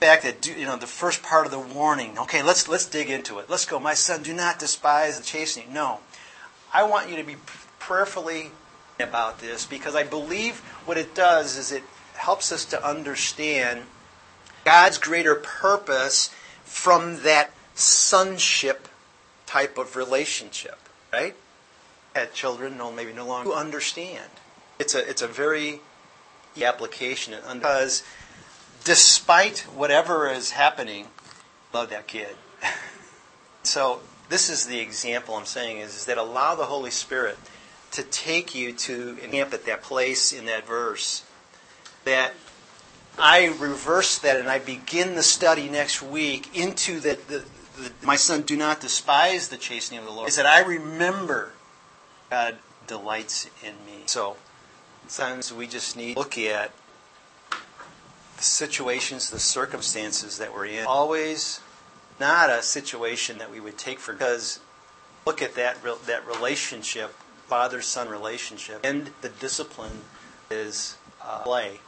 fact 0.00 0.22
that 0.22 0.46
you 0.46 0.64
know 0.64 0.76
the 0.76 0.86
first 0.86 1.22
part 1.22 1.44
of 1.44 1.52
the 1.52 1.58
warning. 1.58 2.18
Okay, 2.18 2.42
let's 2.42 2.68
let's 2.68 2.86
dig 2.86 3.10
into 3.10 3.38
it. 3.38 3.50
Let's 3.50 3.66
go. 3.66 3.78
My 3.78 3.94
son, 3.94 4.22
do 4.22 4.32
not 4.32 4.58
despise 4.58 5.18
the 5.18 5.24
chastening. 5.24 5.72
No, 5.72 6.00
I 6.72 6.84
want 6.84 7.10
you 7.10 7.16
to 7.16 7.22
be 7.22 7.36
prayerfully 7.78 8.50
about 8.98 9.40
this 9.40 9.66
because 9.66 9.94
I 9.94 10.02
believe 10.02 10.60
what 10.86 10.96
it 10.96 11.14
does 11.14 11.56
is 11.56 11.70
it 11.72 11.82
helps 12.20 12.52
us 12.52 12.66
to 12.66 12.86
understand 12.86 13.80
God's 14.64 14.98
greater 14.98 15.34
purpose 15.34 16.28
from 16.64 17.22
that 17.22 17.50
sonship 17.74 18.88
type 19.46 19.78
of 19.78 19.96
relationship, 19.96 20.78
right? 21.12 21.34
Had 22.14 22.34
children, 22.34 22.76
no, 22.76 22.92
maybe 22.92 23.14
no 23.14 23.26
longer 23.26 23.52
understand. 23.52 24.30
It's 24.78 24.94
a 24.94 25.08
it's 25.08 25.22
a 25.22 25.26
very 25.26 25.80
application 26.60 27.34
because 27.54 28.02
despite 28.84 29.60
whatever 29.74 30.28
is 30.28 30.50
happening, 30.50 31.06
love 31.72 31.88
that 31.88 32.06
kid. 32.06 32.36
so 33.62 34.00
this 34.28 34.50
is 34.50 34.66
the 34.66 34.78
example 34.78 35.36
I'm 35.36 35.46
saying 35.46 35.78
is, 35.78 35.96
is 35.96 36.04
that 36.04 36.18
allow 36.18 36.54
the 36.54 36.66
Holy 36.66 36.90
Spirit 36.90 37.38
to 37.92 38.02
take 38.02 38.54
you 38.54 38.72
to 38.72 39.16
camp 39.16 39.54
at 39.54 39.64
that 39.64 39.82
place 39.82 40.32
in 40.32 40.44
that 40.46 40.66
verse 40.66 41.24
that 42.04 42.34
I 43.18 43.46
reverse 43.46 44.18
that 44.18 44.38
and 44.38 44.48
I 44.48 44.58
begin 44.58 45.14
the 45.14 45.22
study 45.22 45.68
next 45.68 46.02
week 46.02 46.56
into 46.56 47.00
that 47.00 47.28
the, 47.28 47.44
the, 47.76 47.92
my 48.02 48.16
son 48.16 48.42
do 48.42 48.56
not 48.56 48.80
despise 48.80 49.48
the 49.48 49.56
chastening 49.56 50.00
of 50.00 50.06
the 50.06 50.12
Lord 50.12 50.28
is 50.28 50.36
that 50.36 50.46
I 50.46 50.60
remember 50.60 51.52
God 52.30 52.56
delights 52.86 53.48
in 53.62 53.74
me. 53.86 54.02
So 54.06 54.36
sometimes 55.06 55.52
we 55.52 55.66
just 55.66 55.96
need 55.96 56.14
to 56.14 56.20
look 56.20 56.38
at 56.38 56.72
the 58.36 58.42
situations, 58.42 59.30
the 59.30 59.38
circumstances 59.38 60.38
that 60.38 60.54
we're 60.54 60.66
in. 60.66 60.86
Always 60.86 61.60
not 62.18 62.50
a 62.50 62.62
situation 62.62 63.38
that 63.38 63.50
we 63.50 63.60
would 63.60 63.76
take 63.76 63.98
for 63.98 64.12
because 64.12 64.60
look 65.26 65.42
at 65.42 65.54
that 65.56 65.82
that 66.06 66.26
relationship, 66.26 67.10
father 67.46 67.82
son 67.82 68.08
relationship, 68.08 68.80
and 68.82 69.10
the 69.20 69.28
discipline 69.28 70.00
is 70.50 70.96
uh, 71.22 71.40
play 71.40 71.80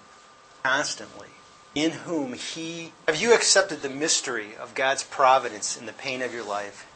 constantly. 0.63 1.29
In 1.75 1.91
whom 1.91 2.35
He 2.35 2.93
have 3.07 3.21
you 3.21 3.35
accepted 3.35 3.83
the 3.83 3.89
mystery 3.89 4.55
of 4.61 4.75
God's 4.75 5.03
providence 5.03 5.77
in 5.77 5.87
the 5.87 5.93
pain 5.93 6.21
of 6.23 6.35
your 6.35 6.45
life, 6.45 6.87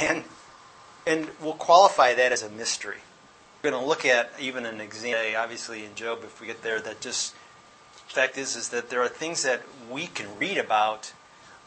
and 0.00 0.24
and 1.06 1.28
we'll 1.40 1.52
qualify 1.52 2.14
that 2.14 2.32
as 2.32 2.42
a 2.42 2.48
mystery. 2.48 2.98
We're 3.62 3.70
going 3.70 3.82
to 3.82 3.88
look 3.88 4.04
at 4.04 4.30
even 4.40 4.64
an 4.64 4.80
example, 4.80 5.36
obviously 5.36 5.84
in 5.84 5.94
Job, 5.94 6.20
if 6.22 6.40
we 6.40 6.46
get 6.46 6.62
there, 6.62 6.80
that 6.80 7.00
just 7.00 7.34
fact 8.06 8.38
is 8.38 8.56
is 8.56 8.70
that 8.70 8.88
there 8.88 9.02
are 9.02 9.08
things 9.08 9.42
that 9.42 9.62
we 9.90 10.06
can 10.06 10.26
read 10.38 10.56
about, 10.56 11.12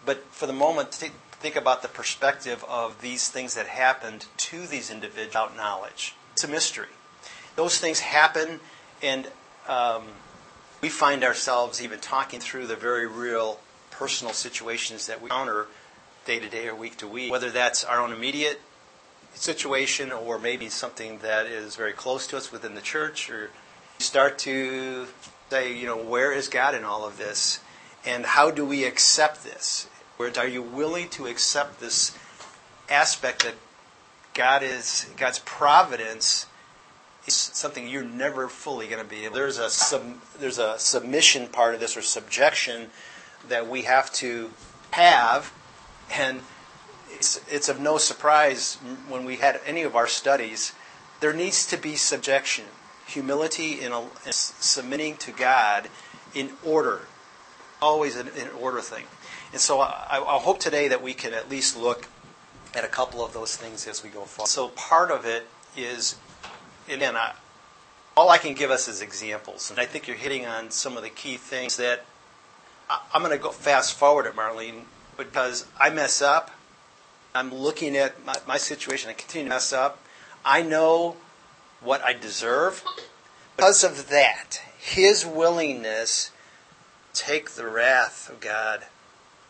but 0.05 0.24
for 0.31 0.48
the 0.48 0.53
moment, 0.53 0.91
think 0.93 1.55
about 1.55 1.81
the 1.81 1.88
perspective 1.88 2.65
of 2.67 3.01
these 3.01 3.29
things 3.29 3.53
that 3.55 3.67
happened 3.67 4.25
to 4.38 4.65
these 4.65 4.89
individuals 4.89 5.27
without 5.27 5.55
knowledge. 5.55 6.15
It's 6.34 6.43
a 6.43 6.48
mystery. 6.48 6.88
Those 7.55 7.77
things 7.77 8.00
happen, 8.00 8.60
and 9.03 9.27
um, 9.67 10.03
we 10.81 10.89
find 10.89 11.24
ourselves 11.24 11.81
even 11.81 12.00
talking 12.00 12.39
through 12.39 12.67
the 12.67 12.75
very 12.75 13.07
real 13.07 13.59
personal 13.91 14.33
situations 14.33 15.07
that 15.07 15.21
we 15.21 15.25
encounter 15.25 15.67
day 16.25 16.39
to 16.39 16.50
day 16.50 16.67
or 16.67 16.75
week 16.75 16.98
to 16.98 17.07
week, 17.07 17.31
whether 17.31 17.50
that's 17.50 17.83
our 17.83 18.00
own 18.00 18.13
immediate 18.13 18.62
situation 19.33 20.12
or 20.12 20.39
maybe 20.39 20.69
something 20.69 21.19
that 21.19 21.45
is 21.45 21.75
very 21.75 21.93
close 21.93 22.27
to 22.27 22.38
us 22.38 22.51
within 22.51 22.75
the 22.75 22.81
church, 22.81 23.29
or 23.29 23.43
you 24.00 24.05
start 24.05 24.38
to 24.39 25.07
say, 25.50 25.74
you 25.75 25.86
know, 25.86 25.98
where 25.98 26.31
is 26.31 26.48
God 26.48 26.75
in 26.75 26.83
all 26.83 27.05
of 27.05 27.17
this? 27.17 27.59
And 28.05 28.25
how 28.25 28.51
do 28.51 28.65
we 28.65 28.86
accept 28.86 29.43
this? 29.43 29.88
Are 30.19 30.48
you 30.48 30.62
willing 30.62 31.09
to 31.09 31.27
accept 31.27 31.79
this 31.79 32.17
aspect 32.89 33.43
that 33.43 33.55
God 34.33 34.63
is 34.63 35.05
God's 35.17 35.39
providence 35.39 36.45
is 37.27 37.35
something 37.35 37.88
you're 37.88 38.03
never 38.03 38.47
fully 38.47 38.88
going 38.88 39.03
to 39.03 39.09
be. 39.09 39.27
There's 39.27 39.57
a 39.57 39.69
sub, 39.69 40.03
there's 40.39 40.57
a 40.57 40.77
submission 40.79 41.47
part 41.47 41.73
of 41.73 41.79
this 41.79 41.95
or 41.97 42.01
subjection 42.01 42.89
that 43.47 43.67
we 43.67 43.83
have 43.83 44.11
to 44.13 44.51
have, 44.91 45.53
and 46.11 46.41
it's 47.11 47.41
it's 47.49 47.69
of 47.69 47.79
no 47.79 47.97
surprise 47.97 48.75
when 49.07 49.25
we 49.25 49.38
had 49.38 49.59
any 49.65 49.83
of 49.83 49.95
our 49.95 50.07
studies. 50.07 50.73
There 51.19 51.33
needs 51.33 51.65
to 51.67 51.77
be 51.77 51.95
subjection 51.95 52.65
humility 53.09 53.81
in, 53.81 53.91
a, 53.91 54.01
in 54.01 54.31
submitting 54.31 55.17
to 55.17 55.31
God 55.31 55.89
in 56.33 56.51
order, 56.63 57.01
always 57.81 58.15
an, 58.15 58.27
an 58.27 58.49
order 58.59 58.81
thing. 58.81 59.05
And 59.51 59.59
so 59.59 59.81
I, 59.81 60.23
I 60.25 60.39
hope 60.39 60.59
today 60.59 60.88
that 60.88 61.01
we 61.01 61.13
can 61.13 61.33
at 61.33 61.49
least 61.49 61.75
look 61.75 62.07
at 62.75 62.83
a 62.83 62.88
couple 62.88 63.25
of 63.25 63.33
those 63.33 63.55
things 63.55 63.88
as 63.88 64.03
we 64.03 64.09
go 64.09 64.21
forward. 64.21 64.47
So 64.47 64.69
part 64.69 65.09
of 65.11 65.25
it 65.25 65.47
is, 65.75 66.15
again, 66.89 67.15
I, 67.15 67.34
all 68.17 68.29
I 68.29 68.38
can 68.38 68.53
give 68.53 68.72
us 68.72 68.88
is 68.88 69.01
examples, 69.01 69.69
and 69.72 69.79
I 69.79 69.86
think 69.86 70.08
you're 70.08 70.17
hitting 70.17 70.46
on 70.46 70.72
some 70.72 70.98
of 70.98 71.03
the 71.03 71.10
key 71.10 71.38
things 71.38 71.77
that 71.77 72.05
I, 72.89 73.01
I'm 73.13 73.22
going 73.22 73.31
to 73.36 73.41
go 73.41 73.51
fast 73.51 73.93
forward 73.93 74.25
at 74.25 74.36
Marlene 74.36 74.81
because 75.17 75.65
I 75.79 75.89
mess 75.89 76.22
up. 76.22 76.51
I'm 77.36 77.53
looking 77.53 77.96
at 77.96 78.25
my, 78.25 78.36
my 78.48 78.58
situation. 78.58 79.10
I 79.10 79.13
continue 79.13 79.46
to 79.46 79.55
mess 79.55 79.72
up. 79.72 80.00
I 80.43 80.62
know 80.62 81.17
what 81.81 82.01
I 82.01 82.13
deserve. 82.13 82.84
Because 83.55 83.84
of 83.84 84.10
that, 84.10 84.62
his 84.77 85.25
willingness 85.25 86.31
to 87.13 87.22
take 87.22 87.51
the 87.51 87.67
wrath 87.67 88.29
of 88.29 88.39
God, 88.39 88.86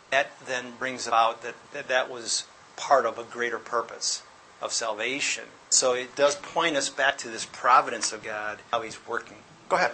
that 0.10 0.31
then 0.46 0.74
brings 0.77 1.08
about 1.08 1.43
that, 1.43 1.55
that 1.74 1.88
that 1.88 2.10
was 2.10 2.46
part 2.75 3.05
of 3.05 3.17
a 3.17 3.24
greater 3.24 3.60
purpose 3.60 4.24
of 4.62 4.74
salvation. 4.74 5.46
So 5.69 5.93
it 5.93 6.15
does 6.15 6.35
point 6.35 6.75
us 6.75 6.89
back 6.89 7.17
to 7.19 7.29
this 7.29 7.45
providence 7.45 8.11
of 8.11 8.23
God, 8.23 8.59
how 8.71 8.81
he's 8.81 9.05
working. 9.07 9.38
Go 9.69 9.75
ahead. 9.75 9.91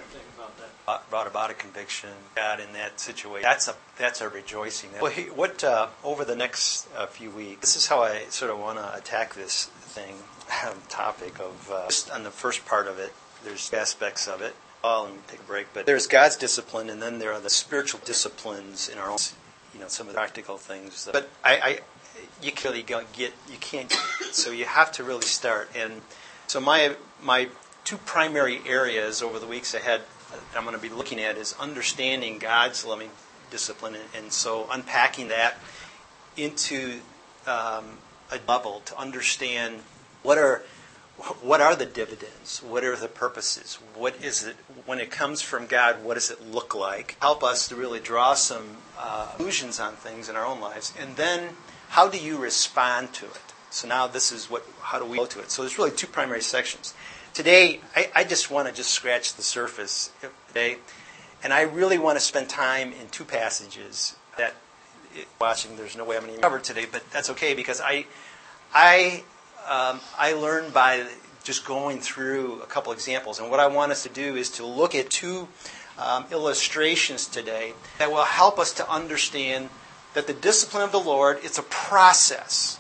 About 0.84 1.10
Brought 1.10 1.28
about 1.28 1.50
a 1.50 1.56
conviction, 1.56 2.12
God, 2.36 2.60
in 2.60 2.72
that 2.74 3.00
situation. 3.00 3.42
That's 3.42 3.68
a 3.68 3.76
that's 3.98 4.22
a 4.22 4.30
rejoicing. 4.30 4.92
Well, 5.02 5.12
he, 5.12 5.24
what 5.24 5.64
uh, 5.64 5.88
over 6.04 6.24
the 6.24 6.36
next 6.36 6.88
uh, 6.96 7.08
few 7.08 7.32
weeks? 7.32 7.62
This 7.62 7.76
is 7.76 7.88
how 7.88 8.04
I 8.04 8.26
sort 8.30 8.52
of 8.52 8.60
want 8.60 8.78
to 8.78 8.96
attack 8.96 9.34
this 9.34 9.66
thing 9.66 10.16
um, 10.64 10.78
topic 10.88 11.40
of 11.40 11.72
uh, 11.72 11.86
just 11.88 12.12
on 12.12 12.24
the 12.24 12.30
first 12.30 12.66
part 12.66 12.88
of 12.88 13.00
it. 13.00 13.14
There's 13.44 13.74
aspects 13.74 14.28
of 14.28 14.42
it. 14.42 14.56
I'll 14.84 15.10
take 15.28 15.40
a 15.40 15.44
break, 15.44 15.68
but 15.74 15.88
there's 15.88 16.06
God's 16.06 16.36
discipline, 16.36 16.90
and 16.92 17.02
then 17.02 17.18
there 17.18 17.34
are 17.34 17.40
the 17.40 17.50
spiritual 17.50 18.00
disciplines 18.06 18.88
in 18.88 19.00
our 19.00 19.10
own, 19.10 19.18
you 19.74 19.80
know, 19.80 19.88
some 19.88 20.08
of 20.08 20.14
the 20.14 20.18
practical 20.18 20.58
things. 20.58 21.10
But 21.12 21.30
I, 21.44 21.58
I 21.58 21.80
you 22.42 22.52
can't 22.52 22.66
really 22.66 22.84
get, 22.84 23.34
you 23.50 23.58
can't. 23.60 23.92
So 24.32 24.52
you 24.52 24.66
have 24.66 24.92
to 24.94 25.04
really 25.04 25.26
start. 25.26 25.70
And 25.76 26.02
so 26.48 26.60
my 26.60 26.96
my 27.22 27.50
two 27.84 27.98
primary 27.98 28.62
areas 28.68 29.22
over 29.22 29.40
the 29.40 29.48
weeks 29.48 29.74
ahead 29.74 30.02
that 30.32 30.58
I'm 30.58 30.66
going 30.66 30.76
to 30.76 30.82
be 30.82 30.90
looking 30.90 31.20
at 31.20 31.38
is 31.38 31.56
understanding 31.60 32.40
God's 32.40 32.86
loving 32.86 33.10
discipline, 33.50 33.96
and, 33.96 34.04
and 34.16 34.34
so 34.34 34.68
unpacking 34.72 35.30
that 35.30 35.56
into 36.36 37.00
um, 37.48 38.00
a 38.32 38.40
level 38.48 38.82
to 38.86 38.98
understand 38.98 39.82
what 40.24 40.38
are 40.38 40.64
what 41.42 41.62
are 41.62 41.78
the 41.78 41.86
dividends? 41.86 42.62
What 42.62 42.84
are 42.84 42.96
the 42.96 43.08
purposes? 43.08 43.80
What 43.94 44.22
is 44.22 44.44
it 44.44 44.58
when 44.86 45.00
it 45.00 45.12
comes 45.12 45.42
from 45.42 45.66
God? 45.66 46.04
What 46.04 46.16
does 46.16 46.30
it 46.30 46.46
look 46.46 46.76
like? 46.76 47.16
Help 47.22 47.42
us 47.42 47.70
to 47.70 47.76
really 47.76 48.02
draw 48.02 48.34
some 48.34 48.78
uh, 49.00 49.28
conclusions 49.28 49.80
on 49.80 49.94
things 49.94 50.28
in 50.28 50.36
our 50.36 50.46
own 50.46 50.60
lives, 50.60 50.94
and 51.00 51.16
then 51.16 51.56
how 51.96 52.10
do 52.10 52.18
you 52.18 52.36
respond 52.38 53.14
to 53.14 53.26
it? 53.26 53.54
So 53.70 53.88
now 53.88 54.06
this 54.06 54.34
is 54.34 54.50
what 54.50 54.68
how 54.82 55.00
do 55.00 55.06
we 55.06 55.16
go 55.16 55.26
to 55.28 55.40
it? 55.40 55.50
So 55.50 55.62
there's 55.62 55.78
really 55.78 55.92
two 55.92 56.08
primary 56.08 56.42
sections. 56.42 56.94
Today, 57.34 57.80
I, 57.96 58.12
I 58.14 58.24
just 58.26 58.52
want 58.52 58.68
to 58.68 58.74
just 58.74 58.90
scratch 58.90 59.36
the 59.36 59.42
surface 59.42 60.12
today, 60.50 60.76
and 61.42 61.54
I 61.54 61.62
really 61.62 61.98
want 61.98 62.18
to 62.18 62.20
spend 62.20 62.50
time 62.50 62.92
in 62.92 63.08
two 63.12 63.24
passages 63.24 64.18
that 64.38 64.56
watching. 65.40 65.78
There's 65.78 65.96
no 65.96 66.04
way 66.04 66.18
I'm 66.18 66.24
going 66.24 66.36
to 66.36 66.42
cover 66.42 66.60
today, 66.60 66.86
but 66.92 67.10
that's 67.12 67.30
okay 67.30 67.54
because 67.54 67.80
I 67.80 68.08
I 68.74 69.24
um, 69.66 70.02
I 70.18 70.34
learned 70.34 70.74
by 70.74 71.06
just 71.46 71.66
going 71.66 72.02
through 72.02 72.62
a 72.62 72.66
couple 72.66 72.92
examples. 72.92 73.40
And 73.40 73.50
what 73.50 73.62
I 73.62 73.68
want 73.68 73.94
us 73.94 74.04
to 74.04 74.10
do 74.10 74.36
is 74.36 74.50
to 74.52 74.66
look 74.66 74.96
at 74.96 75.10
two 75.10 75.48
um, 75.98 76.26
illustrations 76.30 77.26
today 77.26 77.72
that 78.00 78.12
will 78.12 78.26
help 78.26 78.60
us 78.60 78.74
to 78.74 78.90
understand 78.92 79.70
that 80.16 80.26
the 80.28 80.34
discipline 80.34 80.82
of 80.82 80.92
the 80.92 81.00
Lord 81.00 81.40
it's 81.44 81.60
a 81.60 81.64
process. 81.64 82.80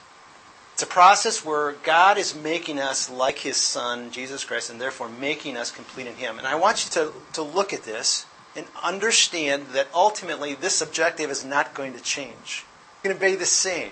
It's 0.74 0.84
a 0.84 0.88
process 0.88 1.46
where 1.46 1.74
God 1.84 2.18
is 2.18 2.36
making 2.36 2.80
us 2.80 3.10
like 3.10 3.40
His 3.40 3.56
Son, 3.56 4.12
Jesus 4.12 4.44
Christ, 4.44 4.70
and 4.70 4.82
therefore 4.82 5.08
making 5.08 5.56
us 5.56 5.72
complete 5.72 6.08
in 6.08 6.16
Him. 6.16 6.38
And 6.38 6.46
I 6.46 6.56
want 6.56 6.84
you 6.84 6.92
to, 6.92 7.14
to 7.34 7.42
look 7.44 7.72
at 7.72 7.84
this 7.84 8.26
and 8.58 8.66
understand 8.84 9.68
that 9.68 9.88
ultimately 9.94 10.54
this 10.54 10.82
objective 10.82 11.30
is 11.30 11.46
not 11.46 11.74
going 11.74 11.94
to 11.94 12.02
change. 12.02 12.66
It's 12.66 13.04
going 13.04 13.16
to 13.16 13.22
be 13.22 13.36
the 13.36 13.46
same. 13.46 13.92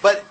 But 0.00 0.24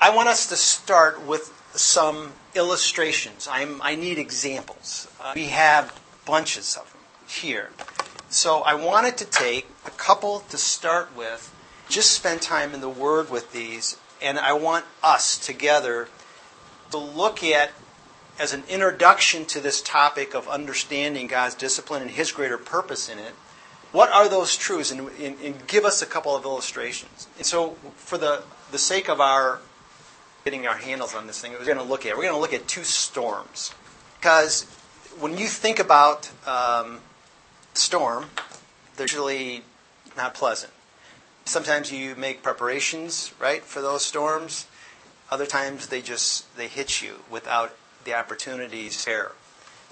I 0.00 0.14
want 0.14 0.28
us 0.28 0.46
to 0.48 0.56
start 0.56 1.26
with 1.26 1.52
some 1.72 2.32
illustrations. 2.54 3.48
I'm, 3.50 3.80
i 3.82 3.94
need 3.94 4.18
examples. 4.18 5.08
Uh, 5.20 5.32
we 5.34 5.46
have 5.46 5.98
bunches 6.24 6.76
of 6.76 6.90
them 6.92 7.02
here. 7.28 7.70
So 8.28 8.60
I 8.60 8.74
wanted 8.74 9.16
to 9.18 9.24
take 9.24 9.66
a 9.84 9.90
couple 9.90 10.40
to 10.50 10.58
start 10.58 11.16
with, 11.16 11.54
just 11.88 12.12
spend 12.12 12.42
time 12.42 12.74
in 12.74 12.80
the 12.80 12.88
Word 12.88 13.30
with 13.30 13.52
these, 13.52 13.96
and 14.20 14.38
I 14.38 14.52
want 14.52 14.84
us 15.02 15.38
together 15.38 16.08
to 16.90 16.98
look 16.98 17.42
at, 17.42 17.70
as 18.38 18.52
an 18.52 18.64
introduction 18.68 19.44
to 19.46 19.60
this 19.60 19.80
topic 19.80 20.34
of 20.34 20.48
understanding 20.48 21.26
God's 21.26 21.54
discipline 21.54 22.02
and 22.02 22.10
His 22.10 22.32
greater 22.32 22.58
purpose 22.58 23.08
in 23.08 23.18
it, 23.18 23.32
what 23.92 24.10
are 24.10 24.28
those 24.28 24.56
truths? 24.56 24.90
And, 24.90 25.08
and, 25.20 25.36
and 25.42 25.66
give 25.66 25.84
us 25.84 26.02
a 26.02 26.06
couple 26.06 26.34
of 26.34 26.44
illustrations. 26.44 27.28
And 27.38 27.46
so, 27.46 27.76
for 27.96 28.18
the, 28.18 28.42
the 28.70 28.78
sake 28.78 29.08
of 29.08 29.20
our 29.20 29.60
getting 30.44 30.66
our 30.66 30.76
handles 30.76 31.14
on 31.14 31.26
this 31.26 31.40
thing, 31.40 31.52
we're 31.52 31.64
going 31.64 31.76
to 31.76 31.82
look 31.82 32.06
at 32.06 32.16
we're 32.16 32.22
going 32.22 32.34
to 32.34 32.40
look 32.40 32.52
at 32.52 32.68
two 32.68 32.84
storms, 32.84 33.72
because 34.18 34.64
when 35.18 35.38
you 35.38 35.46
think 35.46 35.78
about 35.78 36.30
um, 36.46 37.00
storm, 37.74 38.26
they're 38.96 39.06
usually 39.06 39.62
not 40.16 40.34
pleasant. 40.34 40.72
Sometimes 41.46 41.92
you 41.92 42.16
make 42.16 42.42
preparations, 42.42 43.32
right, 43.38 43.62
for 43.62 43.80
those 43.80 44.04
storms. 44.04 44.66
Other 45.30 45.46
times 45.46 45.86
they 45.86 46.02
just 46.02 46.54
they 46.56 46.66
hit 46.66 47.00
you 47.00 47.20
without 47.30 47.76
the 48.04 48.14
opportunities 48.14 49.04
there 49.04 49.32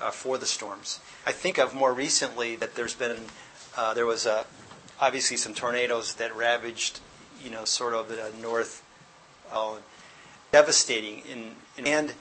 uh, 0.01 0.11
for 0.11 0.37
the 0.37 0.47
storms. 0.47 0.99
I 1.25 1.31
think 1.31 1.59
of 1.59 1.73
more 1.73 1.93
recently 1.93 2.57
that 2.57 2.75
there's 2.75 2.95
been 2.95 3.17
uh, 3.77 3.95
there 3.95 4.05
was 4.05 4.27
a, 4.27 4.47
obviously 5.01 5.37
some 5.37 5.55
tornadoes 5.55 6.15
that 6.15 6.35
ravaged, 6.35 6.99
you 7.43 7.51
know, 7.51 7.65
sort 7.65 7.95
of 7.95 8.09
the 8.09 8.33
north, 8.43 8.85
uh, 9.53 9.77
devastating. 10.51 11.23
In, 11.31 11.55
in, 11.79 11.87
and 11.87 12.15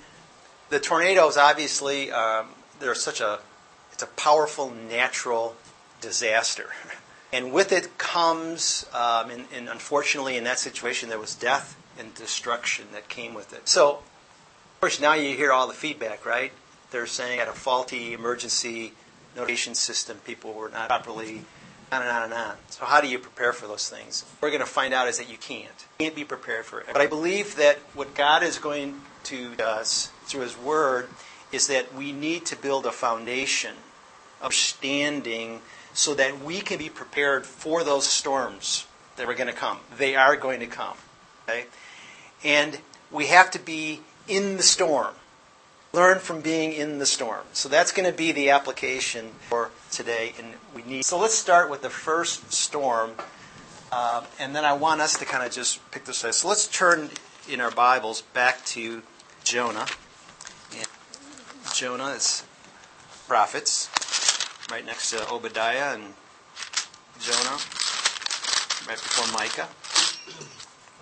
the 0.70 0.80
tornadoes 0.80 1.38
obviously 1.38 2.12
um, 2.12 2.50
they're 2.80 2.94
such 2.94 3.20
a 3.20 3.40
it's 3.92 4.04
a 4.04 4.08
powerful 4.08 4.70
natural 4.70 5.56
disaster. 6.02 6.68
And 7.34 7.52
with 7.52 7.72
it 7.72 7.98
comes, 7.98 8.86
um, 8.94 9.32
and, 9.32 9.46
and, 9.54 9.68
unfortunately, 9.68 10.38
in 10.38 10.44
that 10.44 10.60
situation, 10.60 11.10
there 11.10 11.20
was 11.20 11.34
death 11.34 11.76
and 11.98 12.14
destruction 12.14 12.86
that 12.94 13.10
came 13.10 13.34
with 13.34 13.54
it. 13.54 13.68
So, 13.68 13.96
of 13.96 14.80
course, 14.80 15.02
now 15.02 15.16
you 15.16 15.36
hear 15.36 15.52
all 15.52 15.68
the 15.68 15.74
feedback, 15.74 16.28
right? 16.28 16.52
They're 16.92 17.08
saying 17.08 17.40
at 17.40 17.48
a 17.48 17.54
faulty 17.54 18.14
emergency 18.14 18.94
notification 19.36 19.74
system, 19.74 20.18
people 20.26 20.54
were 20.54 20.70
not 20.70 20.90
properly, 20.90 21.44
on 21.92 22.04
and 22.04 22.12
on 22.12 22.24
and 22.24 22.34
on. 22.34 22.56
So, 22.70 22.86
how 22.86 23.02
do 23.02 23.08
you 23.08 23.18
prepare 23.18 23.52
for 23.52 23.66
those 23.66 23.90
things? 23.90 24.26
What 24.40 24.48
we're 24.48 24.58
going 24.58 24.68
to 24.68 24.72
find 24.72 24.94
out 24.94 25.08
is 25.08 25.18
that 25.18 25.28
you 25.28 25.38
can't. 25.38 25.88
You 26.00 26.06
can't 26.06 26.16
be 26.16 26.26
prepared 26.26 26.66
for 26.66 26.82
it. 26.82 26.88
But 26.94 27.02
I 27.02 27.08
believe 27.08 27.56
that 27.56 27.78
what 27.96 28.14
God 28.14 28.44
is 28.44 28.60
going 28.60 29.02
to 29.26 29.54
us 29.60 30.12
through 30.26 30.42
His 30.42 30.56
Word 30.56 31.10
is 31.52 31.66
that 31.66 31.96
we 31.96 32.12
need 32.12 32.46
to 32.48 32.56
build 32.56 32.86
a 32.86 32.92
foundation 32.92 33.74
of 34.40 34.54
standing 34.54 35.62
so 35.94 36.14
that 36.16 36.44
we 36.44 36.60
can 36.60 36.78
be 36.78 36.90
prepared 36.90 37.46
for 37.46 37.84
those 37.84 38.06
storms 38.06 38.88
that 39.16 39.28
are 39.28 39.34
going 39.34 39.48
to 39.48 39.54
come. 39.54 39.80
They 39.98 40.16
are 40.16 40.36
going 40.36 40.60
to 40.60 40.68
come. 40.68 40.98
Okay? 41.48 41.66
And 42.44 42.80
we 43.12 43.28
have 43.28 43.52
to 43.52 43.60
be 43.60 44.02
in 44.28 44.58
the 44.58 44.64
storm. 44.64 45.14
Learn 45.94 46.18
from 46.18 46.42
being 46.42 46.74
in 46.74 46.98
the 46.98 47.06
storm. 47.06 47.44
So 47.54 47.70
that's 47.70 47.92
going 47.92 48.10
to 48.10 48.18
be 48.18 48.32
the 48.32 48.50
application 48.50 49.30
for 49.48 49.70
today. 49.92 50.34
And 50.40 50.54
we 50.76 50.82
need. 50.84 51.06
So 51.06 51.20
let's 51.20 51.36
start 51.36 51.70
with 51.70 51.84
the 51.84 51.90
first 51.92 52.52
storm, 52.52 53.12
uh, 53.92 54.26
and 54.40 54.56
then 54.56 54.66
I 54.66 54.74
want 54.74 55.02
us 55.02 55.20
to 55.20 55.26
kind 55.26 55.46
of 55.46 55.52
just 55.52 55.80
pick 55.92 56.06
this 56.06 56.26
up. 56.26 56.34
So 56.34 56.48
let's 56.48 56.68
turn 56.68 57.12
in 57.48 57.62
our 57.62 57.70
Bibles 57.70 58.22
back 58.34 58.66
to 58.66 59.04
Jonah. 59.44 59.86
And 60.76 60.88
Jonah 61.76 62.08
is 62.08 62.44
prophets 63.28 63.90
right 64.72 64.86
next 64.86 65.12
to 65.12 65.30
Obadiah 65.30 65.94
and 65.94 66.14
Jonah, 67.20 67.58
right 68.88 68.98
before 68.98 69.32
Micah. 69.34 69.68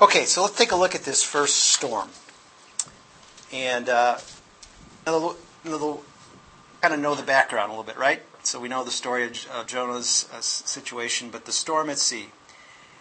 Okay, 0.02 0.26
so 0.26 0.42
let's 0.42 0.58
take 0.58 0.72
a 0.72 0.76
look 0.76 0.96
at 0.96 1.04
this 1.04 1.24
first 1.24 1.56
storm. 1.56 2.10
And 3.54 3.90
uh, 3.90 4.18
kind 5.06 6.94
of 6.94 7.00
know 7.00 7.16
the 7.16 7.24
background 7.24 7.70
a 7.70 7.74
little 7.74 7.84
bit, 7.84 7.98
right? 7.98 8.22
So 8.44 8.60
we 8.60 8.70
know 8.70 8.84
the 8.84 8.92
story 8.92 9.26
of, 9.26 9.48
of 9.54 9.68
Jonah's 9.68 10.28
uh, 10.34 10.42
situation, 10.42 11.30
but 11.30 11.46
the 11.46 11.52
storm 11.52 11.90
at 11.90 12.00
sea. 12.00 12.28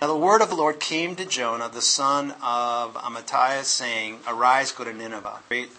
Now 0.01 0.09
the 0.09 0.17
word 0.17 0.43
of 0.43 0.51
the 0.51 0.57
Lord 0.57 0.81
came 0.81 1.17
to 1.17 1.25
Jonah, 1.25 1.69
the 1.69 1.83
son 1.83 2.35
of 2.43 2.95
Amittai, 2.95 3.65
saying, 3.65 4.21
Arise, 4.27 4.73
go 4.73 4.85
to 4.85 4.93
Nineveh, 4.93 5.41
great, 5.49 5.71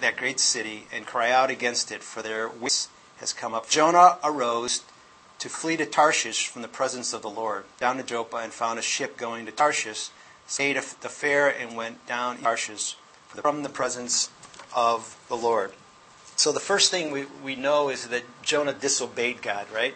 that 0.00 0.16
great 0.16 0.40
city, 0.40 0.86
and 0.92 1.06
cry 1.06 1.30
out 1.30 1.50
against 1.50 1.90
it, 1.92 2.02
for 2.02 2.22
their 2.22 2.48
wickedness 2.48 2.88
has 3.20 3.32
come 3.32 3.54
up. 3.54 3.68
Jonah 3.68 4.18
arose 4.24 4.82
to 5.38 5.48
flee 5.48 5.76
to 5.76 5.86
Tarshish 5.86 6.48
from 6.48 6.62
the 6.62 6.68
presence 6.68 7.12
of 7.12 7.22
the 7.22 7.30
Lord, 7.30 7.64
down 7.78 7.96
to 7.98 8.02
Joppa, 8.02 8.38
and 8.38 8.52
found 8.52 8.78
a 8.78 8.82
ship 8.82 9.16
going 9.16 9.46
to 9.46 9.52
Tarshish, 9.52 10.10
stayed 10.46 10.76
the 10.76 11.08
fair, 11.08 11.48
and 11.48 11.76
went 11.76 12.06
down 12.06 12.38
to 12.38 12.42
Tarshish 12.42 12.96
from 13.28 13.62
the 13.62 13.68
presence 13.68 14.30
of 14.74 15.18
the 15.28 15.36
Lord. 15.36 15.72
So 16.36 16.52
the 16.52 16.60
first 16.60 16.90
thing 16.90 17.10
we, 17.10 17.26
we 17.44 17.56
know 17.56 17.90
is 17.90 18.08
that 18.08 18.24
Jonah 18.42 18.72
disobeyed 18.72 19.42
God, 19.42 19.66
right? 19.72 19.94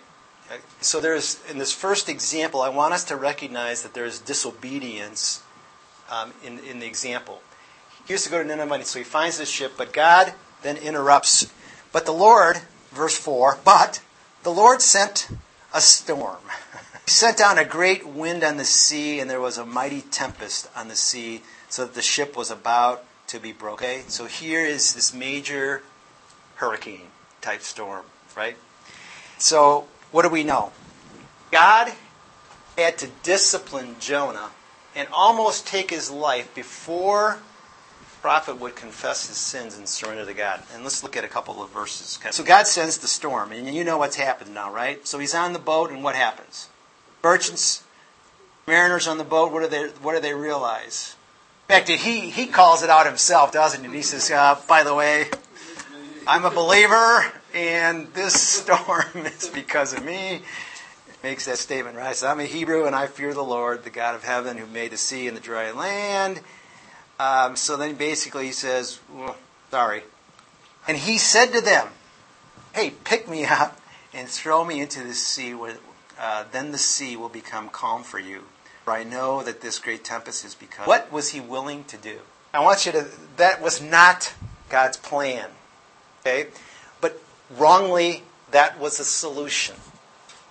So 0.81 1.01
there's, 1.01 1.41
in 1.51 1.59
this 1.59 1.73
first 1.73 2.09
example, 2.09 2.61
I 2.61 2.69
want 2.69 2.93
us 2.93 3.05
to 3.05 3.17
recognize 3.17 3.83
that 3.83 3.95
there 3.95 4.05
is 4.05 4.19
disobedience 4.19 5.43
um, 6.11 6.35
in, 6.45 6.59
in 6.59 6.81
the 6.81 6.87
example. 6.87 7.41
He 8.07 8.13
used 8.13 8.25
to 8.25 8.31
go 8.31 8.43
to 8.43 8.47
Nineveh, 8.47 8.85
so 8.85 8.99
he 8.99 9.05
finds 9.05 9.39
this 9.39 9.49
ship, 9.49 9.73
but 9.79 9.95
God 9.95 10.35
then 10.63 10.77
interrupts. 10.77 11.51
But 11.93 12.05
the 12.05 12.13
Lord 12.13 12.61
verse 12.95 13.17
4 13.17 13.59
But 13.65 14.01
the 14.43 14.51
Lord 14.51 14.81
sent 14.81 15.29
a 15.73 15.81
storm. 15.81 16.41
he 17.05 17.11
sent 17.11 17.37
down 17.37 17.59
a 17.59 17.65
great 17.65 18.07
wind 18.07 18.45
on 18.45 18.57
the 18.57 18.65
sea, 18.65 19.21
and 19.21 19.29
there 19.29 19.41
was 19.41 19.59
a 19.59 19.67
mighty 19.67 20.01
tempest 20.03 20.69
on 20.75 20.89
the 20.89 20.97
sea, 20.97 21.43
so 21.69 21.85
that 21.85 21.95
the 21.95 22.03
ship 22.03 22.37
was 22.37 22.51
about 22.51 23.05
to 23.29 23.41
be 23.41 23.53
broken. 23.53 23.87
Okay? 23.87 24.03
So 24.09 24.27
here 24.27 24.65
is 24.65 24.95
this 24.95 25.13
major 25.13 25.83
hurricane 26.57 27.09
type 27.41 27.63
storm, 27.63 28.05
right? 28.37 28.57
So, 29.39 29.87
what 30.13 30.23
do 30.23 30.29
we 30.29 30.45
know? 30.45 30.73
God 31.51 31.93
had 32.79 32.99
to 32.99 33.09
discipline 33.23 33.97
Jonah 34.01 34.51
and 34.95 35.09
almost 35.13 35.67
take 35.67 35.91
his 35.91 36.11
life 36.11 36.55
before 36.55 37.39
prophet 38.25 38.59
would 38.59 38.75
confess 38.75 39.29
his 39.29 39.37
sins 39.37 39.77
and 39.77 39.87
surrender 39.87 40.25
to 40.25 40.33
God. 40.33 40.63
And 40.73 40.83
let's 40.83 41.03
look 41.03 41.15
at 41.15 41.25
a 41.25 41.29
couple 41.29 41.63
of 41.63 41.69
verses. 41.69 42.19
So 42.31 42.43
God 42.43 42.67
sends 42.67 42.97
the 42.97 43.07
storm, 43.07 43.53
and 43.53 43.69
you 43.75 43.85
know 43.85 43.99
what's 43.99 44.17
happened 44.17 44.55
now, 44.55 44.73
right? 44.73 45.07
So 45.07 45.19
he's 45.19 45.35
on 45.35 45.53
the 45.53 45.59
boat, 45.59 45.91
and 45.91 46.03
what 46.03 46.15
happens? 46.15 46.71
Merchants, 47.23 47.85
mariners 48.67 49.07
on 49.07 49.19
the 49.19 49.25
boat, 49.25 49.53
what 49.53 49.61
do 49.61 49.69
they, 49.69 49.89
what 50.01 50.15
do 50.15 50.23
they 50.23 50.33
realize? 50.33 51.17
In 51.69 51.75
fact, 51.75 51.91
he, 51.91 52.31
he 52.31 52.47
calls 52.47 52.83
it 52.83 52.89
out 52.89 53.05
himself, 53.05 53.53
doesn't 53.53 53.85
he? 53.85 53.91
He 53.95 54.01
says, 54.01 54.31
uh, 54.31 54.59
by 54.67 54.85
the 54.85 54.95
way, 54.95 55.27
I'm 56.27 56.47
a 56.47 56.51
believer, 56.51 57.31
and 57.53 58.07
this 58.15 58.41
storm 58.41 59.27
is 59.27 59.51
because 59.51 59.93
of 59.93 60.03
me. 60.03 60.41
Makes 61.23 61.45
that 61.45 61.59
statement, 61.59 61.99
right? 61.99 62.17
So 62.17 62.29
I'm 62.29 62.41
a 62.41 62.45
Hebrew, 62.45 62.87
and 62.87 62.97
I 62.97 63.07
fear 63.07 63.35
the 63.35 63.45
Lord, 63.45 63.85
the 63.85 63.91
God 63.91 64.15
of 64.15 64.25
heaven, 64.25 64.57
who 64.57 64.67
made 64.67 64.93
the 64.93 64.97
sea 64.97 65.29
and 65.29 65.37
the 65.37 65.43
dry 65.43 65.73
land. 65.73 66.41
Um, 67.19 67.57
so 67.57 67.77
then 67.77 67.95
basically 67.95 68.47
he 68.47 68.53
says, 68.53 69.01
well, 69.13 69.37
sorry. 69.71 70.03
And 70.89 70.97
he 70.99 71.19
said 71.19 71.53
to 71.53 71.61
them, 71.61 71.89
hey, 72.73 72.93
pick 73.05 73.29
me 73.29 73.45
up 73.45 73.81
and 74.13 74.29
throw 74.29 74.65
me 74.65 74.81
into 74.81 75.03
the 75.03 75.15
sea. 75.15 75.55
Where, 75.55 75.77
uh, 76.19 76.45
then 76.51 76.73
the 76.73 76.79
sea 76.79 77.17
will 77.17 77.29
become 77.29 77.69
calm 77.69 78.03
for 78.03 78.19
you. 78.19 78.45
For 78.85 78.93
I 78.93 79.05
know 79.05 79.43
that 79.43 79.61
this 79.61 79.79
great 79.79 80.05
tempest 80.05 80.43
has 80.43 80.55
become. 80.55 80.87
What 80.87 81.11
was 81.11 81.31
he 81.31 81.41
willing 81.41 81.85
to 81.85 81.97
do? 81.97 82.19
I 82.53 82.61
want 82.61 82.87
you 82.87 82.93
to, 82.93 83.07
that 83.37 83.63
was 83.63 83.81
not 83.81 84.35
God's 84.69 84.97
plan. 84.97 85.51
Okay? 86.21 86.49
But 87.01 87.21
wrongly, 87.57 88.25
that 88.51 88.79
was 88.79 89.01
a 89.01 89.05
solution. 89.05 89.77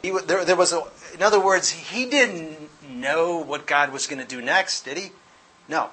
He, 0.01 0.11
there, 0.25 0.43
there 0.43 0.55
was 0.55 0.73
a, 0.73 0.83
in 1.13 1.21
other 1.21 1.39
words, 1.39 1.69
he 1.69 2.05
didn't 2.05 2.69
know 2.89 3.37
what 3.37 3.65
God 3.65 3.93
was 3.93 4.07
going 4.07 4.21
to 4.21 4.27
do 4.27 4.41
next, 4.41 4.83
did 4.83 4.97
he? 4.97 5.11
No. 5.69 5.91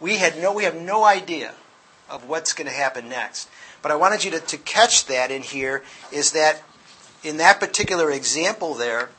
We 0.00 0.16
had 0.16 0.40
no, 0.40 0.52
we 0.52 0.64
have 0.64 0.76
no 0.76 1.04
idea 1.04 1.54
of 2.08 2.28
what's 2.28 2.52
going 2.52 2.68
to 2.68 2.74
happen 2.74 3.08
next. 3.08 3.48
But 3.82 3.92
I 3.92 3.96
wanted 3.96 4.24
you 4.24 4.30
to, 4.32 4.40
to 4.40 4.56
catch 4.58 5.06
that 5.06 5.30
in 5.30 5.42
here 5.42 5.82
is 6.12 6.32
that 6.32 6.62
in 7.22 7.36
that 7.38 7.60
particular 7.60 8.10
example 8.10 8.74
there, 8.74 9.10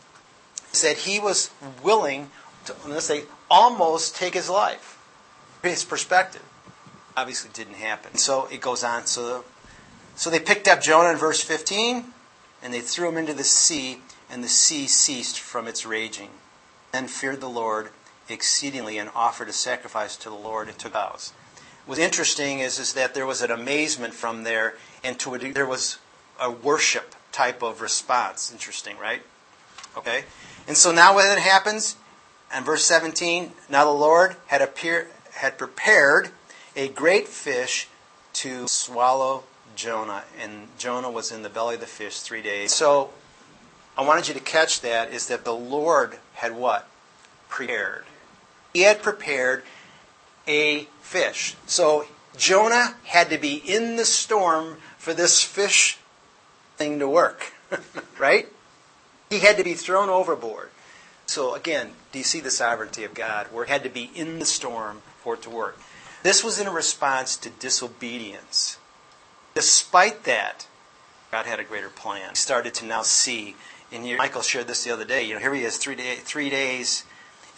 is 0.73 0.81
that 0.81 0.97
he 0.97 1.19
was 1.19 1.51
willing 1.83 2.29
to, 2.65 2.75
let's 2.87 3.05
say, 3.05 3.23
almost 3.49 4.15
take 4.15 4.33
his 4.33 4.49
life. 4.49 4.97
His 5.63 5.83
perspective. 5.83 6.43
Obviously 7.17 7.49
didn't 7.53 7.75
happen. 7.75 8.17
So 8.17 8.47
it 8.51 8.61
goes 8.61 8.83
on. 8.83 9.05
So, 9.05 9.43
so 10.15 10.29
they 10.29 10.39
picked 10.39 10.67
up 10.67 10.81
Jonah 10.81 11.09
in 11.11 11.17
verse 11.17 11.41
15, 11.41 12.05
and 12.61 12.73
they 12.73 12.81
threw 12.81 13.09
him 13.09 13.17
into 13.17 13.33
the 13.33 13.43
sea, 13.43 14.01
and 14.29 14.43
the 14.43 14.47
sea 14.47 14.87
ceased 14.87 15.39
from 15.39 15.67
its 15.67 15.85
raging. 15.85 16.29
Then 16.91 17.07
feared 17.07 17.41
the 17.41 17.49
Lord 17.49 17.89
exceedingly 18.31 18.97
and 18.97 19.09
offered 19.15 19.49
a 19.49 19.53
sacrifice 19.53 20.15
to 20.17 20.29
the 20.29 20.35
Lord 20.35 20.67
and 20.67 20.77
took 20.77 20.93
vows. 20.93 21.33
What's 21.85 21.99
interesting 21.99 22.59
is, 22.59 22.77
is 22.79 22.93
that 22.93 23.13
there 23.13 23.25
was 23.25 23.41
an 23.41 23.51
amazement 23.51 24.13
from 24.13 24.43
there, 24.43 24.75
and 25.03 25.19
to 25.19 25.35
a, 25.35 25.51
there 25.51 25.65
was 25.65 25.97
a 26.39 26.51
worship 26.51 27.15
type 27.31 27.63
of 27.63 27.81
response. 27.81 28.51
Interesting, 28.51 28.97
right? 28.97 29.21
Okay? 29.97 30.25
And 30.67 30.77
so 30.77 30.91
now 30.91 31.15
what 31.15 31.23
then 31.23 31.39
happens? 31.39 31.95
And 32.53 32.65
verse 32.65 32.83
17, 32.85 33.51
now 33.69 33.85
the 33.85 33.91
Lord 33.91 34.35
had 34.47 34.61
appear, 34.61 35.07
had 35.33 35.57
prepared 35.57 36.29
a 36.75 36.87
great 36.87 37.27
fish 37.27 37.87
to 38.33 38.67
swallow 38.67 39.43
Jonah, 39.75 40.23
and 40.39 40.67
Jonah 40.77 41.09
was 41.09 41.31
in 41.31 41.41
the 41.41 41.49
belly 41.49 41.75
of 41.75 41.81
the 41.81 41.87
fish 41.87 42.19
three 42.19 42.41
days. 42.41 42.73
So 42.73 43.11
I 43.97 44.03
wanted 44.03 44.27
you 44.27 44.33
to 44.33 44.39
catch 44.39 44.81
that 44.81 45.11
is 45.11 45.27
that 45.27 45.45
the 45.45 45.55
Lord 45.55 46.17
had 46.35 46.55
what? 46.55 46.87
Prepared. 47.47 48.05
He 48.73 48.81
had 48.81 49.01
prepared 49.01 49.63
a 50.47 50.87
fish. 51.01 51.55
So 51.65 52.05
Jonah 52.37 52.95
had 53.03 53.29
to 53.29 53.37
be 53.37 53.55
in 53.55 53.95
the 53.95 54.05
storm 54.05 54.77
for 54.97 55.13
this 55.13 55.43
fish 55.43 55.97
thing 56.77 56.99
to 56.99 57.07
work, 57.07 57.53
right? 58.19 58.47
He 59.29 59.39
had 59.39 59.57
to 59.57 59.63
be 59.63 59.73
thrown 59.73 60.09
overboard. 60.09 60.69
So 61.25 61.53
again, 61.53 61.91
do 62.11 62.19
you 62.19 62.25
see 62.25 62.39
the 62.39 62.51
sovereignty 62.51 63.03
of 63.03 63.13
God? 63.13 63.47
Where 63.51 63.63
it 63.63 63.69
had 63.69 63.83
to 63.83 63.89
be 63.89 64.09
in 64.15 64.39
the 64.39 64.45
storm 64.45 65.01
for 65.21 65.35
it 65.35 65.43
to 65.43 65.49
work. 65.49 65.79
This 66.23 66.43
was 66.43 66.59
in 66.59 66.67
response 66.69 67.37
to 67.37 67.49
disobedience. 67.49 68.77
Despite 69.53 70.23
that, 70.23 70.67
God 71.31 71.45
had 71.45 71.59
a 71.59 71.63
greater 71.63 71.89
plan. 71.89 72.29
He 72.29 72.35
started 72.35 72.73
to 72.75 72.85
now 72.85 73.03
see, 73.03 73.55
and 73.91 74.17
Michael 74.17 74.41
shared 74.41 74.67
this 74.67 74.83
the 74.83 74.91
other 74.91 75.05
day. 75.05 75.23
You 75.23 75.35
know, 75.35 75.39
here 75.39 75.53
he 75.53 75.63
is, 75.63 75.77
three, 75.77 75.95
day, 75.95 76.15
three 76.15 76.49
days 76.49 77.03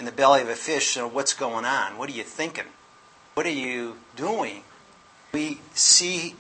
in 0.02 0.06
the 0.06 0.12
belly 0.12 0.42
of 0.42 0.50
a 0.50 0.56
fish. 0.56 0.88
So 0.88 1.08
what's 1.08 1.36
going 1.36 1.64
on? 1.64 1.96
What 1.96 2.10
are 2.10 2.14
you 2.14 2.24
thinking? 2.24 2.66
What 3.36 3.46
are 3.46 3.50
you 3.50 3.98
doing? 4.16 4.64
We 5.32 5.60
see 5.76 6.36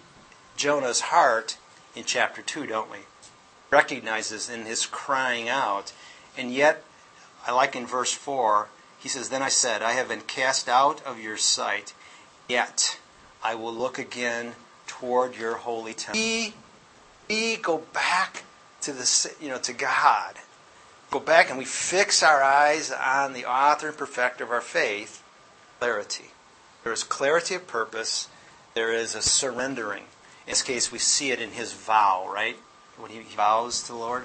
Jonah's 0.57 1.01
heart 1.01 1.57
in 1.95 2.03
chapter 2.03 2.41
2, 2.41 2.65
don't 2.65 2.89
we? 2.89 2.97
Recognizes 3.69 4.49
in 4.49 4.65
his 4.65 4.87
crying 4.87 5.47
out. 5.47 5.93
And 6.35 6.51
yet, 6.51 6.83
I 7.45 7.51
like 7.51 7.75
in 7.75 7.85
verse 7.85 8.11
4, 8.11 8.67
he 8.97 9.07
says, 9.07 9.29
Then 9.29 9.43
I 9.43 9.49
said, 9.49 9.83
I 9.83 9.91
have 9.91 10.09
been 10.09 10.21
cast 10.21 10.67
out 10.67 11.05
of 11.05 11.19
your 11.19 11.37
sight, 11.37 11.93
yet 12.49 12.97
I 13.43 13.53
will 13.53 13.73
look 13.73 13.99
again 13.99 14.53
toward 14.87 15.37
your 15.37 15.57
holy 15.57 15.93
temple. 15.93 16.19
We, 16.19 16.55
we 17.29 17.57
go 17.57 17.83
back 17.93 18.43
to 18.81 18.91
the 18.91 19.35
you 19.39 19.49
know 19.49 19.59
to 19.59 19.73
God. 19.73 20.37
Go 21.11 21.19
back 21.19 21.49
and 21.49 21.59
we 21.59 21.65
fix 21.65 22.23
our 22.23 22.41
eyes 22.41 22.89
on 22.89 23.33
the 23.33 23.45
author 23.45 23.89
and 23.89 23.97
perfecter 23.97 24.45
of 24.45 24.51
our 24.51 24.61
faith. 24.61 25.21
Clarity. 25.79 26.31
There 26.85 26.93
is 26.93 27.03
clarity 27.03 27.55
of 27.55 27.67
purpose. 27.67 28.29
There 28.75 28.93
is 28.93 29.13
a 29.13 29.21
surrendering. 29.21 30.03
In 30.47 30.51
this 30.51 30.63
case, 30.63 30.89
we 30.89 30.99
see 30.99 31.31
it 31.31 31.41
in 31.41 31.51
his 31.51 31.73
vow, 31.73 32.31
right? 32.33 32.55
When 32.97 33.11
he 33.11 33.19
vows 33.19 33.83
to 33.83 33.91
the 33.91 33.97
Lord. 33.97 34.23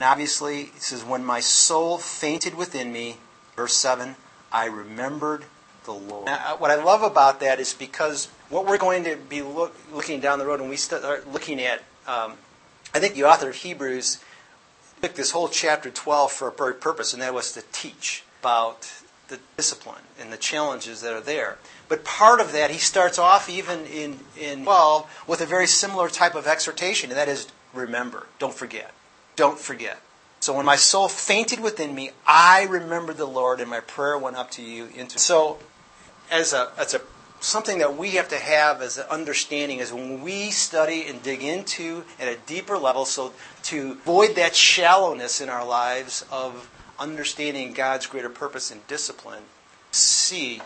And 0.00 0.08
obviously, 0.08 0.64
he 0.64 0.80
says, 0.80 1.04
When 1.04 1.24
my 1.24 1.38
soul 1.38 1.98
fainted 1.98 2.56
within 2.56 2.92
me, 2.92 3.18
verse 3.54 3.74
7, 3.74 4.16
I 4.50 4.66
remembered 4.66 5.44
the 5.84 5.92
Lord. 5.92 6.26
Now, 6.26 6.56
what 6.58 6.72
I 6.72 6.82
love 6.82 7.02
about 7.02 7.38
that 7.40 7.60
is 7.60 7.74
because 7.74 8.26
what 8.48 8.66
we're 8.66 8.78
going 8.78 9.04
to 9.04 9.16
be 9.16 9.42
look, 9.42 9.76
looking 9.92 10.18
down 10.18 10.40
the 10.40 10.46
road 10.46 10.60
when 10.60 10.68
we 10.68 10.76
start 10.76 11.32
looking 11.32 11.60
at, 11.60 11.78
um, 12.08 12.34
I 12.92 12.98
think 12.98 13.14
the 13.14 13.24
author 13.24 13.50
of 13.50 13.54
Hebrews 13.54 14.18
took 15.02 15.14
this 15.14 15.32
whole 15.32 15.48
chapter 15.48 15.90
12 15.90 16.30
for 16.30 16.48
a 16.48 16.74
purpose, 16.74 17.12
and 17.12 17.20
that 17.20 17.34
was 17.34 17.52
to 17.52 17.62
teach 17.72 18.22
about 18.40 18.90
the 19.26 19.40
discipline 19.56 20.02
and 20.20 20.32
the 20.32 20.36
challenges 20.36 21.00
that 21.00 21.12
are 21.12 21.20
there. 21.20 21.58
But 21.88 22.04
part 22.04 22.40
of 22.40 22.52
that, 22.52 22.70
he 22.70 22.78
starts 22.78 23.18
off 23.18 23.48
even 23.48 23.84
in, 23.86 24.20
in 24.38 24.62
12 24.62 25.24
with 25.26 25.40
a 25.40 25.46
very 25.46 25.66
similar 25.66 26.08
type 26.08 26.36
of 26.36 26.46
exhortation, 26.46 27.10
and 27.10 27.18
that 27.18 27.28
is 27.28 27.48
remember, 27.74 28.26
don't 28.38 28.54
forget. 28.54 28.92
Don't 29.34 29.58
forget. 29.58 30.00
So 30.38 30.54
when 30.54 30.66
my 30.66 30.76
soul 30.76 31.08
fainted 31.08 31.60
within 31.60 31.94
me, 31.94 32.10
I 32.26 32.64
remembered 32.64 33.16
the 33.16 33.26
Lord, 33.26 33.60
and 33.60 33.70
my 33.70 33.80
prayer 33.80 34.16
went 34.16 34.36
up 34.36 34.50
to 34.52 34.62
you. 34.62 34.88
Into 34.94 35.18
so, 35.18 35.58
as 36.30 36.52
a 36.52 36.70
as 36.76 36.94
a 36.94 37.00
something 37.42 37.78
that 37.78 37.96
we 37.96 38.12
have 38.12 38.28
to 38.28 38.38
have 38.38 38.80
as 38.80 38.98
an 38.98 39.04
understanding 39.10 39.80
is 39.80 39.92
when 39.92 40.22
we 40.22 40.50
study 40.50 41.04
and 41.06 41.22
dig 41.22 41.42
into 41.42 42.04
at 42.20 42.28
a 42.28 42.38
deeper 42.46 42.78
level, 42.78 43.04
so 43.04 43.32
to 43.64 43.92
avoid 43.92 44.36
that 44.36 44.54
shallowness 44.54 45.40
in 45.40 45.48
our 45.48 45.66
lives 45.66 46.24
of 46.30 46.70
understanding 46.98 47.72
God's 47.72 48.06
greater 48.06 48.30
purpose 48.30 48.70
and 48.70 48.86
discipline, 48.86 49.42
see, 49.90 50.62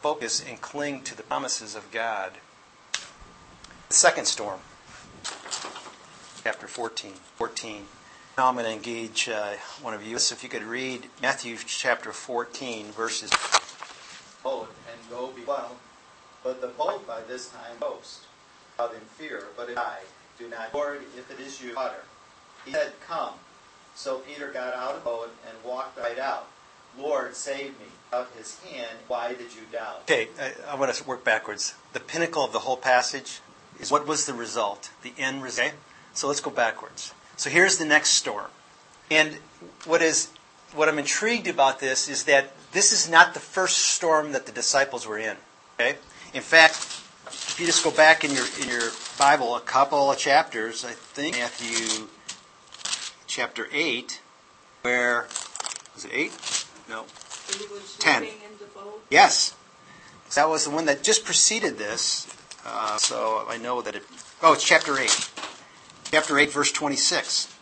focus, 0.00 0.42
and 0.48 0.60
cling 0.60 1.02
to 1.02 1.16
the 1.16 1.22
promises 1.22 1.74
of 1.74 1.90
God. 1.90 2.32
The 3.88 3.94
second 3.94 4.26
storm, 4.26 4.60
chapter 6.42 6.66
14. 6.66 7.12
14. 7.36 7.84
Now 8.38 8.48
I'm 8.48 8.54
going 8.54 8.66
to 8.66 8.72
engage 8.72 9.28
uh, 9.28 9.54
one 9.82 9.94
of 9.94 10.06
you. 10.06 10.18
So 10.18 10.34
If 10.34 10.42
you 10.42 10.48
could 10.48 10.62
read 10.62 11.08
Matthew 11.20 11.56
chapter 11.66 12.12
14, 12.12 12.92
verses. 12.92 13.30
Boat 14.42 14.72
and 14.90 15.10
go 15.10 15.28
be 15.28 15.42
well. 15.44 15.76
But 16.42 16.60
the 16.60 16.68
boat 16.68 17.06
by 17.06 17.20
this 17.22 17.48
time 17.48 17.76
boast, 17.80 18.24
out 18.78 18.94
in 18.94 19.00
fear. 19.00 19.48
But 19.56 19.70
if 19.70 19.78
I 19.78 19.98
do 20.38 20.48
not, 20.48 20.72
Lord, 20.72 21.02
if 21.16 21.30
it 21.30 21.40
is 21.40 21.62
you, 21.62 21.74
water. 21.74 22.04
He 22.64 22.72
said, 22.72 22.92
Come. 23.06 23.34
So 23.94 24.20
Peter 24.20 24.50
got 24.52 24.74
out 24.74 24.94
of 24.94 25.02
the 25.02 25.04
boat 25.04 25.34
and 25.48 25.56
walked 25.64 25.98
right 25.98 26.18
out. 26.18 26.48
Lord, 26.98 27.34
save 27.34 27.78
me. 27.78 27.86
Out 28.10 28.30
his 28.38 28.58
hand, 28.60 28.96
why 29.06 29.34
did 29.34 29.54
you 29.54 29.60
doubt? 29.70 30.00
Okay, 30.04 30.28
I, 30.40 30.72
I 30.72 30.74
want 30.76 30.94
to 30.94 31.04
work 31.04 31.24
backwards. 31.24 31.74
The 31.92 32.00
pinnacle 32.00 32.42
of 32.42 32.52
the 32.52 32.60
whole 32.60 32.78
passage 32.78 33.40
is 33.78 33.90
what 33.90 34.06
was 34.06 34.24
the 34.24 34.32
result, 34.32 34.88
the 35.02 35.12
end 35.18 35.42
result. 35.42 35.68
Okay? 35.68 35.76
So 36.14 36.26
let's 36.26 36.40
go 36.40 36.50
backwards. 36.50 37.12
So 37.36 37.50
here's 37.50 37.76
the 37.76 37.84
next 37.84 38.10
storm. 38.10 38.50
And 39.10 39.38
what 39.84 40.00
is 40.00 40.30
what 40.74 40.88
I'm 40.88 40.98
intrigued 40.98 41.48
about 41.48 41.80
this 41.80 42.08
is 42.08 42.24
that 42.24 42.52
this 42.72 42.92
is 42.92 43.10
not 43.10 43.34
the 43.34 43.40
first 43.40 43.76
storm 43.76 44.32
that 44.32 44.46
the 44.46 44.52
disciples 44.52 45.06
were 45.06 45.18
in. 45.18 45.36
Okay? 45.78 45.98
In 46.34 46.42
fact, 46.42 46.74
if 47.26 47.56
you 47.58 47.66
just 47.66 47.82
go 47.82 47.90
back 47.90 48.22
in 48.24 48.32
your 48.32 48.44
in 48.60 48.68
your 48.68 48.90
Bible 49.18 49.56
a 49.56 49.60
couple 49.60 50.10
of 50.10 50.18
chapters, 50.18 50.84
I 50.84 50.92
think 50.92 51.36
Matthew 51.36 52.08
chapter 53.26 53.66
eight, 53.72 54.20
where 54.82 55.26
was 55.94 56.04
it 56.04 56.10
eight? 56.12 56.32
No. 56.88 57.04
Ten. 57.98 58.26
Yes. 59.10 59.54
That 60.34 60.48
was 60.48 60.64
the 60.64 60.70
one 60.70 60.84
that 60.84 61.02
just 61.02 61.24
preceded 61.24 61.78
this. 61.78 62.26
Uh, 62.64 62.98
so 62.98 63.46
I 63.48 63.56
know 63.56 63.80
that 63.80 63.96
it. 63.96 64.02
Oh, 64.42 64.52
it's 64.52 64.64
chapter 64.64 64.98
eight. 64.98 65.30
Chapter 66.10 66.38
eight, 66.38 66.52
verse 66.52 66.70
twenty-six. 66.70 67.54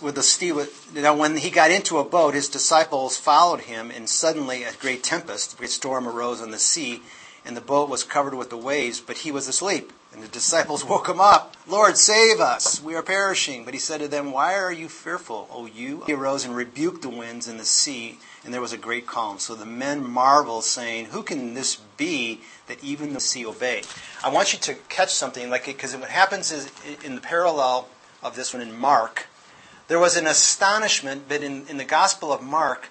With 0.00 0.14
the 0.14 0.22
sea, 0.22 0.52
now 0.94 1.16
when 1.16 1.36
he 1.36 1.50
got 1.50 1.72
into 1.72 1.98
a 1.98 2.04
boat, 2.04 2.34
his 2.34 2.48
disciples 2.48 3.16
followed 3.16 3.62
him, 3.62 3.90
and 3.90 4.08
suddenly 4.08 4.62
a 4.62 4.72
great 4.72 5.02
tempest, 5.02 5.54
a 5.54 5.56
great 5.56 5.70
storm 5.70 6.06
arose 6.06 6.40
on 6.40 6.52
the 6.52 6.58
sea, 6.60 7.02
and 7.44 7.56
the 7.56 7.60
boat 7.60 7.88
was 7.88 8.04
covered 8.04 8.34
with 8.34 8.50
the 8.50 8.56
waves, 8.56 9.00
but 9.00 9.18
he 9.18 9.32
was 9.32 9.48
asleep. 9.48 9.92
And 10.12 10.22
the 10.22 10.28
disciples 10.28 10.84
woke 10.88 11.08
him 11.08 11.20
up. 11.20 11.56
Lord, 11.66 11.96
save 11.96 12.40
us. 12.40 12.82
We 12.82 12.94
are 12.94 13.02
perishing. 13.02 13.64
But 13.64 13.74
he 13.74 13.80
said 13.80 14.00
to 14.00 14.08
them, 14.08 14.30
Why 14.30 14.54
are 14.54 14.72
you 14.72 14.88
fearful, 14.88 15.48
O 15.50 15.66
you? 15.66 16.02
He 16.06 16.12
arose 16.12 16.44
and 16.44 16.54
rebuked 16.54 17.02
the 17.02 17.08
winds 17.08 17.48
and 17.48 17.58
the 17.58 17.64
sea, 17.64 18.18
and 18.44 18.52
there 18.52 18.60
was 18.60 18.72
a 18.72 18.78
great 18.78 19.06
calm. 19.06 19.38
So 19.38 19.54
the 19.54 19.66
men 19.66 20.08
marveled, 20.08 20.64
saying, 20.64 21.06
Who 21.06 21.22
can 21.22 21.54
this 21.54 21.76
be 21.96 22.40
that 22.66 22.82
even 22.84 23.14
the 23.14 23.20
sea 23.20 23.46
obey? 23.46 23.82
I 24.22 24.28
want 24.28 24.52
you 24.52 24.58
to 24.60 24.74
catch 24.88 25.12
something, 25.12 25.50
like 25.50 25.68
it 25.68 25.76
because 25.76 25.96
what 25.96 26.10
happens 26.10 26.52
is 26.52 26.70
in 27.04 27.14
the 27.14 27.20
parallel 27.20 27.88
of 28.22 28.36
this 28.36 28.52
one 28.52 28.62
in 28.62 28.78
Mark, 28.78 29.26
there 29.88 29.98
was 29.98 30.16
an 30.16 30.26
astonishment, 30.26 31.24
but 31.28 31.42
in, 31.42 31.66
in 31.68 31.76
the 31.76 31.84
Gospel 31.84 32.32
of 32.32 32.42
Mark, 32.42 32.88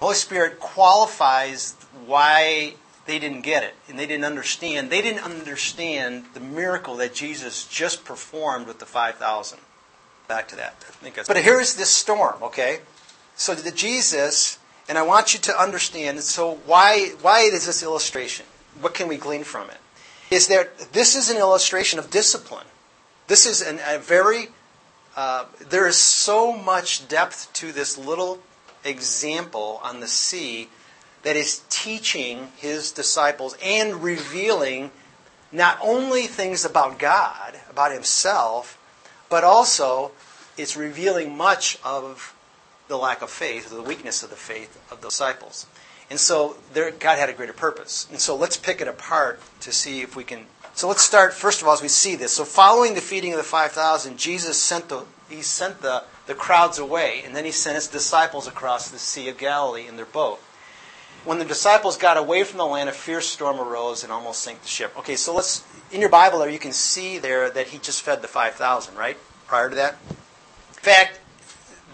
Holy 0.00 0.14
Spirit 0.14 0.60
qualifies 0.60 1.74
why 2.06 2.74
they 3.06 3.18
didn't 3.18 3.42
get 3.42 3.62
it 3.62 3.74
and 3.88 3.98
they 3.98 4.06
didn't 4.06 4.24
understand. 4.24 4.90
They 4.90 5.02
didn't 5.02 5.24
understand 5.24 6.26
the 6.34 6.40
miracle 6.40 6.96
that 6.96 7.14
Jesus 7.14 7.66
just 7.66 8.04
performed 8.04 8.66
with 8.66 8.78
the 8.78 8.86
5,000. 8.86 9.58
Back 10.28 10.48
to 10.48 10.56
that. 10.56 10.76
but 11.26 11.36
here's 11.38 11.74
this 11.74 11.90
storm, 11.90 12.40
okay? 12.42 12.80
So 13.34 13.54
the 13.54 13.72
Jesus, 13.72 14.58
and 14.88 14.96
I 14.96 15.02
want 15.02 15.34
you 15.34 15.40
to 15.40 15.60
understand, 15.60 16.20
so 16.20 16.60
why, 16.66 17.14
why 17.20 17.40
is 17.40 17.66
this 17.66 17.82
illustration? 17.82 18.46
What 18.80 18.94
can 18.94 19.08
we 19.08 19.16
glean 19.16 19.42
from 19.42 19.70
it? 19.70 19.78
Is 20.30 20.46
that 20.46 20.92
this 20.92 21.16
is 21.16 21.30
an 21.30 21.36
illustration 21.36 21.98
of 21.98 22.10
discipline. 22.10 22.66
This 23.26 23.44
is 23.44 23.60
an, 23.60 23.80
a 23.84 23.98
very, 23.98 24.48
uh, 25.16 25.46
there 25.68 25.88
is 25.88 25.96
so 25.96 26.52
much 26.52 27.08
depth 27.08 27.52
to 27.54 27.72
this 27.72 27.98
little 27.98 28.38
example 28.84 29.80
on 29.82 30.00
the 30.00 30.06
sea 30.06 30.68
that 31.22 31.36
is 31.36 31.62
teaching 31.68 32.48
his 32.56 32.92
disciples 32.92 33.56
and 33.62 34.02
revealing 34.02 34.90
not 35.52 35.78
only 35.82 36.26
things 36.26 36.64
about 36.64 36.98
God, 36.98 37.58
about 37.68 37.92
himself, 37.92 38.78
but 39.28 39.44
also 39.44 40.12
it's 40.56 40.76
revealing 40.76 41.36
much 41.36 41.78
of 41.84 42.34
the 42.88 42.96
lack 42.96 43.22
of 43.22 43.30
faith, 43.30 43.70
the 43.70 43.82
weakness 43.82 44.22
of 44.22 44.30
the 44.30 44.36
faith 44.36 44.80
of 44.90 45.00
the 45.00 45.08
disciples. 45.08 45.66
And 46.10 46.18
so 46.18 46.56
there, 46.72 46.90
God 46.90 47.18
had 47.18 47.28
a 47.28 47.32
greater 47.32 47.52
purpose. 47.52 48.08
And 48.10 48.20
so 48.20 48.34
let's 48.34 48.56
pick 48.56 48.80
it 48.80 48.88
apart 48.88 49.40
to 49.60 49.72
see 49.72 50.02
if 50.02 50.16
we 50.16 50.24
can. 50.24 50.46
So 50.74 50.88
let's 50.88 51.02
start 51.02 51.34
first 51.34 51.62
of 51.62 51.68
all 51.68 51.74
as 51.74 51.82
we 51.82 51.88
see 51.88 52.16
this. 52.16 52.32
So 52.32 52.44
following 52.44 52.94
the 52.94 53.00
feeding 53.00 53.32
of 53.32 53.38
the 53.38 53.44
five 53.44 53.70
thousand, 53.72 54.18
Jesus 54.18 54.60
sent 54.60 54.88
the 54.88 55.04
he 55.28 55.42
sent 55.42 55.80
the, 55.80 56.02
the 56.26 56.34
crowds 56.34 56.78
away, 56.78 57.22
and 57.24 57.36
then 57.36 57.44
he 57.44 57.52
sent 57.52 57.76
his 57.76 57.86
disciples 57.86 58.48
across 58.48 58.90
the 58.90 58.98
Sea 58.98 59.28
of 59.28 59.38
Galilee 59.38 59.86
in 59.86 59.96
their 59.96 60.04
boat. 60.04 60.40
When 61.24 61.38
the 61.38 61.44
disciples 61.44 61.96
got 61.96 62.16
away 62.16 62.44
from 62.44 62.58
the 62.58 62.66
land, 62.66 62.88
a 62.88 62.92
fierce 62.92 63.26
storm 63.26 63.60
arose 63.60 64.02
and 64.02 64.12
almost 64.12 64.42
sank 64.42 64.62
the 64.62 64.68
ship. 64.68 64.96
Okay, 64.98 65.16
so 65.16 65.34
let's, 65.34 65.64
in 65.92 66.00
your 66.00 66.08
Bible 66.08 66.38
there, 66.38 66.48
you 66.48 66.58
can 66.58 66.72
see 66.72 67.18
there 67.18 67.50
that 67.50 67.68
he 67.68 67.78
just 67.78 68.02
fed 68.02 68.22
the 68.22 68.28
5,000, 68.28 68.96
right? 68.96 69.18
Prior 69.46 69.68
to 69.68 69.76
that. 69.76 69.98
In 70.08 70.74
fact, 70.74 71.20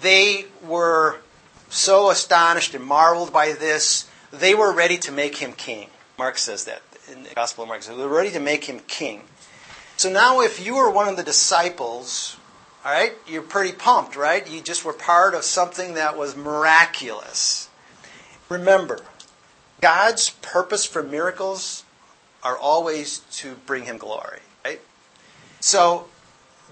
they 0.00 0.46
were 0.64 1.20
so 1.68 2.10
astonished 2.10 2.74
and 2.74 2.84
marveled 2.84 3.32
by 3.32 3.52
this, 3.52 4.08
they 4.32 4.54
were 4.54 4.72
ready 4.72 4.96
to 4.98 5.12
make 5.12 5.36
him 5.36 5.52
king. 5.52 5.88
Mark 6.18 6.38
says 6.38 6.64
that 6.64 6.82
in 7.10 7.24
the 7.24 7.34
Gospel 7.34 7.64
of 7.64 7.68
Mark. 7.68 7.82
They 7.82 7.94
were 7.94 8.08
ready 8.08 8.30
to 8.30 8.40
make 8.40 8.64
him 8.64 8.80
king. 8.86 9.22
So 9.96 10.10
now, 10.10 10.40
if 10.40 10.64
you 10.64 10.76
were 10.76 10.90
one 10.90 11.08
of 11.08 11.16
the 11.16 11.22
disciples, 11.22 12.36
all 12.84 12.92
right, 12.92 13.14
you're 13.26 13.42
pretty 13.42 13.72
pumped, 13.72 14.14
right? 14.14 14.48
You 14.48 14.60
just 14.60 14.84
were 14.84 14.92
part 14.92 15.34
of 15.34 15.42
something 15.42 15.94
that 15.94 16.16
was 16.16 16.36
miraculous. 16.36 17.68
Remember, 18.48 19.00
God's 19.86 20.30
purpose 20.30 20.84
for 20.84 21.00
miracles 21.00 21.84
are 22.42 22.58
always 22.58 23.20
to 23.34 23.54
bring 23.66 23.84
him 23.84 23.98
glory, 23.98 24.40
right? 24.64 24.80
So 25.60 26.08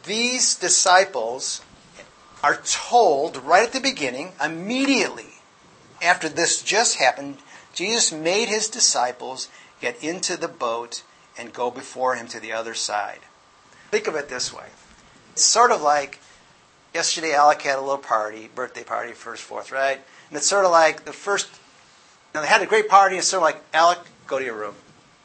these 0.03 0.57
disciples 0.57 1.61
are 2.42 2.57
told 2.64 3.37
right 3.37 3.68
at 3.68 3.72
the 3.72 3.79
beginning, 3.79 4.33
immediately 4.44 5.35
after 6.03 6.29
this 6.29 6.61
just 6.61 6.96
happened, 6.96 7.37
Jesus 7.72 8.11
made 8.11 8.48
his 8.48 8.68
disciples 8.68 9.46
get 9.81 10.03
into 10.03 10.37
the 10.37 10.48
boat 10.48 11.05
and 11.38 11.53
go 11.53 11.70
before 11.70 12.16
him 12.16 12.27
to 12.27 12.40
the 12.40 12.50
other 12.50 12.74
side. 12.74 13.20
Think 13.92 14.09
of 14.09 14.16
it 14.16 14.29
this 14.29 14.53
way. 14.53 14.66
It's 15.35 15.44
sort 15.44 15.70
of 15.70 15.83
like 15.83 16.18
yesterday 16.92 17.33
Alec 17.33 17.62
had 17.62 17.79
a 17.79 17.81
little 17.81 17.96
party, 17.96 18.50
birthday 18.53 18.83
party, 18.83 19.12
first, 19.12 19.44
fourth, 19.44 19.70
right? 19.70 20.00
And 20.31 20.37
it's 20.37 20.48
sort 20.48 20.64
of 20.64 20.72
like 20.72 21.05
the 21.05 21.12
first 21.12 21.61
now 22.35 22.40
they 22.40 22.49
had 22.49 22.62
a 22.62 22.66
great 22.66 22.88
party, 22.88 23.16
and 23.16 23.25
of 23.25 23.40
like, 23.40 23.62
Alec, 23.73 24.01
go 24.27 24.38
to 24.38 24.44
your 24.44 24.57
room. 24.57 24.75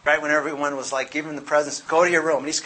Right? 0.06 0.22
When 0.22 0.32
everyone 0.32 0.76
was 0.76 0.94
like 0.94 1.12
giving 1.12 1.36
the 1.36 1.42
presents, 1.42 1.82
go 1.82 2.06
to 2.06 2.10
your 2.10 2.24
room. 2.24 2.38
And 2.38 2.46
he's, 2.46 2.64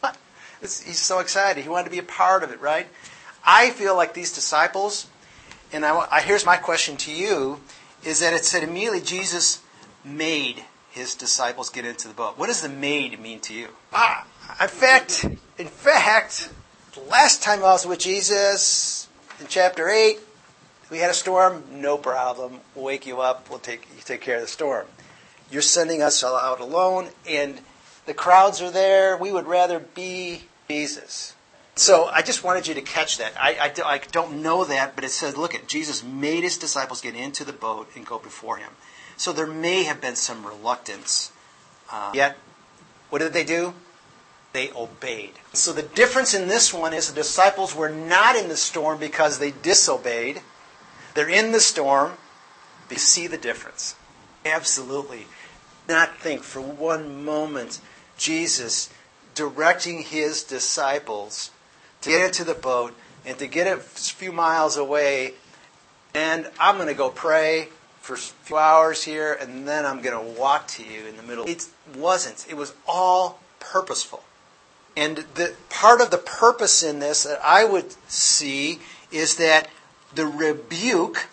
what? 0.00 0.16
It's, 0.62 0.82
he's 0.82 0.98
so 0.98 1.20
excited. 1.20 1.62
He 1.62 1.68
wanted 1.68 1.84
to 1.84 1.90
be 1.90 1.98
a 1.98 2.02
part 2.02 2.42
of 2.42 2.50
it, 2.52 2.60
right? 2.60 2.86
I 3.44 3.70
feel 3.70 3.94
like 3.94 4.14
these 4.14 4.32
disciples, 4.32 5.06
and 5.72 5.84
I, 5.84 6.06
I, 6.10 6.20
here's 6.22 6.46
my 6.46 6.56
question 6.56 6.96
to 6.98 7.12
you, 7.12 7.60
is 8.02 8.20
that 8.20 8.32
it 8.32 8.44
said 8.44 8.62
immediately 8.62 9.00
Jesus 9.00 9.62
made 10.04 10.64
his 10.90 11.14
disciples 11.14 11.68
get 11.68 11.84
into 11.84 12.08
the 12.08 12.14
boat. 12.14 12.38
What 12.38 12.46
does 12.46 12.62
the 12.62 12.68
made 12.68 13.20
mean 13.20 13.40
to 13.40 13.54
you? 13.54 13.68
Ah, 13.92 14.26
in 14.60 14.68
fact, 14.68 15.24
in 15.58 15.66
fact, 15.66 16.50
the 16.94 17.00
last 17.02 17.42
time 17.42 17.60
I 17.60 17.72
was 17.72 17.86
with 17.86 18.00
Jesus 18.00 19.08
in 19.38 19.46
chapter 19.48 19.88
8, 19.88 20.18
we 20.90 20.98
had 20.98 21.10
a 21.10 21.14
storm, 21.14 21.64
no 21.70 21.96
problem. 21.96 22.60
We'll 22.74 22.84
wake 22.84 23.06
you 23.06 23.20
up. 23.20 23.48
We'll 23.48 23.58
take 23.58 24.04
take 24.04 24.20
care 24.20 24.36
of 24.36 24.42
the 24.42 24.48
storm. 24.48 24.86
You're 25.50 25.62
sending 25.62 26.02
us 26.02 26.22
out 26.22 26.60
alone, 26.60 27.08
and 27.28 27.60
the 28.06 28.14
crowds 28.14 28.60
are 28.60 28.70
there. 28.70 29.16
We 29.16 29.32
would 29.32 29.46
rather 29.46 29.80
be 29.80 30.42
Jesus. 30.68 31.34
So 31.76 32.06
I 32.06 32.22
just 32.22 32.44
wanted 32.44 32.66
you 32.66 32.74
to 32.74 32.82
catch 32.82 33.18
that. 33.18 33.32
I, 33.40 33.54
I, 33.54 33.94
I 33.94 33.98
don't 34.12 34.42
know 34.42 34.64
that, 34.64 34.94
but 34.94 35.04
it 35.04 35.10
says, 35.10 35.36
look 35.36 35.54
at 35.54 35.66
Jesus 35.66 36.04
made 36.04 36.42
his 36.42 36.58
disciples 36.58 37.00
get 37.00 37.14
into 37.14 37.44
the 37.44 37.52
boat 37.52 37.88
and 37.96 38.04
go 38.04 38.18
before 38.18 38.58
him. 38.58 38.72
So 39.16 39.32
there 39.32 39.46
may 39.46 39.84
have 39.84 40.00
been 40.00 40.16
some 40.16 40.46
reluctance. 40.46 41.32
Uh, 41.90 42.12
yet, 42.14 42.36
what 43.08 43.20
did 43.20 43.32
they 43.32 43.44
do? 43.44 43.74
They 44.52 44.70
obeyed. 44.72 45.32
So 45.52 45.72
the 45.72 45.82
difference 45.82 46.34
in 46.34 46.48
this 46.48 46.74
one 46.74 46.92
is 46.92 47.08
the 47.08 47.14
disciples 47.14 47.74
were 47.74 47.88
not 47.88 48.36
in 48.36 48.48
the 48.48 48.56
storm 48.56 48.98
because 48.98 49.38
they 49.38 49.52
disobeyed. 49.52 50.42
They're 51.14 51.28
in 51.28 51.52
the 51.52 51.60
storm. 51.60 52.12
They 52.88 52.96
see 52.96 53.26
the 53.26 53.38
difference. 53.38 53.94
Absolutely. 54.44 55.26
Not 55.88 56.18
think 56.18 56.42
for 56.42 56.60
one 56.60 57.24
moment 57.24 57.80
Jesus 58.16 58.90
directing 59.34 60.02
his 60.02 60.42
disciples 60.42 61.50
to 62.02 62.10
get 62.10 62.26
into 62.26 62.44
the 62.44 62.54
boat 62.54 62.96
and 63.24 63.38
to 63.38 63.46
get 63.46 63.66
a 63.66 63.76
few 63.76 64.32
miles 64.32 64.76
away. 64.76 65.34
And 66.14 66.50
I'm 66.58 66.76
going 66.76 66.88
to 66.88 66.94
go 66.94 67.10
pray 67.10 67.68
for 68.00 68.14
a 68.14 68.18
few 68.18 68.56
hours 68.56 69.04
here, 69.04 69.32
and 69.32 69.68
then 69.68 69.86
I'm 69.86 70.00
going 70.02 70.34
to 70.34 70.40
walk 70.40 70.66
to 70.68 70.82
you 70.84 71.06
in 71.06 71.16
the 71.16 71.22
middle. 71.22 71.46
It 71.46 71.66
wasn't. 71.94 72.46
It 72.48 72.56
was 72.56 72.74
all 72.88 73.40
purposeful. 73.60 74.24
And 74.96 75.18
the 75.34 75.54
part 75.68 76.00
of 76.00 76.10
the 76.10 76.18
purpose 76.18 76.82
in 76.82 76.98
this 76.98 77.22
that 77.24 77.40
I 77.44 77.64
would 77.64 77.94
see 78.10 78.80
is 79.12 79.36
that 79.36 79.68
the 80.14 80.26
rebuke, 80.26 81.28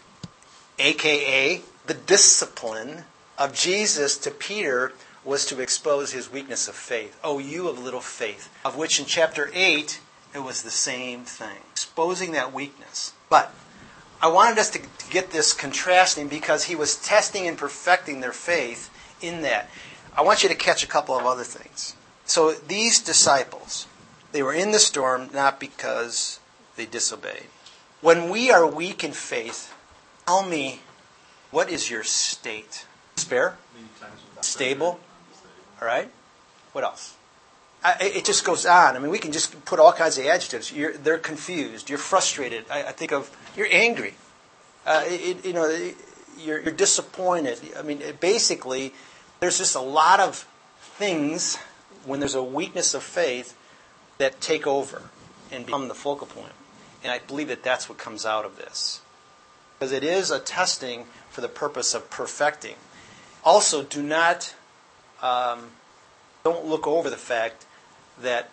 aka 0.79 1.61
the 1.85 1.93
discipline 1.93 3.05
of 3.37 3.53
Jesus 3.53 4.17
to 4.17 4.31
Peter, 4.31 4.93
was 5.23 5.45
to 5.45 5.59
expose 5.59 6.11
his 6.11 6.31
weakness 6.31 6.67
of 6.67 6.75
faith. 6.75 7.19
Oh, 7.23 7.39
you 7.39 7.67
of 7.67 7.79
little 7.79 8.01
faith, 8.01 8.49
of 8.63 8.77
which 8.77 8.99
in 8.99 9.05
chapter 9.05 9.49
8 9.53 9.99
it 10.33 10.39
was 10.39 10.63
the 10.63 10.71
same 10.71 11.23
thing, 11.23 11.57
exposing 11.71 12.31
that 12.33 12.53
weakness. 12.53 13.13
But 13.29 13.53
I 14.21 14.27
wanted 14.27 14.57
us 14.57 14.69
to, 14.71 14.81
get 15.09 15.31
this 15.31 15.53
contrasting 15.53 16.27
because 16.27 16.65
he 16.65 16.75
was 16.75 16.97
testing 16.97 17.47
and 17.47 17.57
perfecting 17.57 18.19
their 18.19 18.33
faith 18.33 18.89
in 19.21 19.41
that. 19.43 19.69
I 20.17 20.21
want 20.21 20.43
you 20.43 20.49
to 20.49 20.55
catch 20.55 20.83
a 20.83 20.87
couple 20.87 21.17
of 21.17 21.25
other 21.25 21.45
things. 21.45 21.95
So 22.25 22.51
these 22.51 22.99
disciples, 22.99 23.87
they 24.33 24.43
were 24.43 24.51
in 24.51 24.71
the 24.71 24.79
storm 24.79 25.29
not 25.33 25.61
because 25.61 26.41
they 26.75 26.85
disobeyed. 26.85 27.47
When 28.01 28.29
we 28.29 28.51
are 28.51 28.65
weak 28.65 29.03
in 29.03 29.11
faith, 29.11 29.73
tell 30.25 30.43
me, 30.43 30.81
what 31.51 31.69
is 31.69 31.89
your 31.89 32.03
state? 32.03 32.85
Despair? 33.15 33.57
Stable? 34.41 34.99
All 35.81 35.87
right? 35.87 36.09
What 36.73 36.83
else? 36.83 37.15
I, 37.83 37.95
it 38.01 38.25
just 38.25 38.43
goes 38.45 38.65
on. 38.65 38.95
I 38.95 38.99
mean, 38.99 39.11
we 39.11 39.19
can 39.19 39.31
just 39.31 39.65
put 39.65 39.79
all 39.79 39.93
kinds 39.93 40.17
of 40.17 40.25
adjectives. 40.25 40.71
You're, 40.71 40.93
they're 40.93 41.17
confused. 41.17 41.89
You're 41.89 41.99
frustrated. 41.99 42.65
I, 42.69 42.83
I 42.83 42.91
think 42.91 43.11
of 43.11 43.35
you're 43.55 43.67
angry. 43.71 44.15
Uh, 44.85 45.03
it, 45.05 45.45
you 45.45 45.53
know, 45.53 45.67
you're, 46.39 46.61
you're, 46.61 46.73
disappointed. 46.73 47.59
I 47.77 47.81
mean, 47.81 48.01
basically, 48.19 48.93
there's 49.39 49.57
just 49.57 49.75
a 49.75 49.81
lot 49.81 50.19
of 50.19 50.47
things 50.79 51.57
when 52.05 52.19
there's 52.19 52.35
a 52.35 52.43
weakness 52.43 52.93
of 52.93 53.03
faith 53.03 53.57
that 54.17 54.39
take 54.41 54.65
over 54.65 55.03
and 55.51 55.65
become 55.65 55.87
the 55.87 55.93
focal 55.93 56.27
point. 56.27 56.53
And 57.03 57.11
I 57.11 57.19
believe 57.19 57.47
that 57.47 57.63
that's 57.63 57.87
what 57.87 57.97
comes 57.97 58.25
out 58.25 58.45
of 58.45 58.57
this. 58.57 59.01
Because 59.77 59.91
it 59.91 60.03
is 60.03 60.31
a 60.31 60.39
testing 60.39 61.05
for 61.29 61.41
the 61.41 61.47
purpose 61.47 61.93
of 61.93 62.09
perfecting. 62.09 62.75
Also, 63.43 63.83
do 63.83 64.01
not, 64.01 64.55
um, 65.21 65.71
don't 66.43 66.65
look 66.65 66.87
over 66.87 67.09
the 67.09 67.17
fact 67.17 67.65
that 68.19 68.49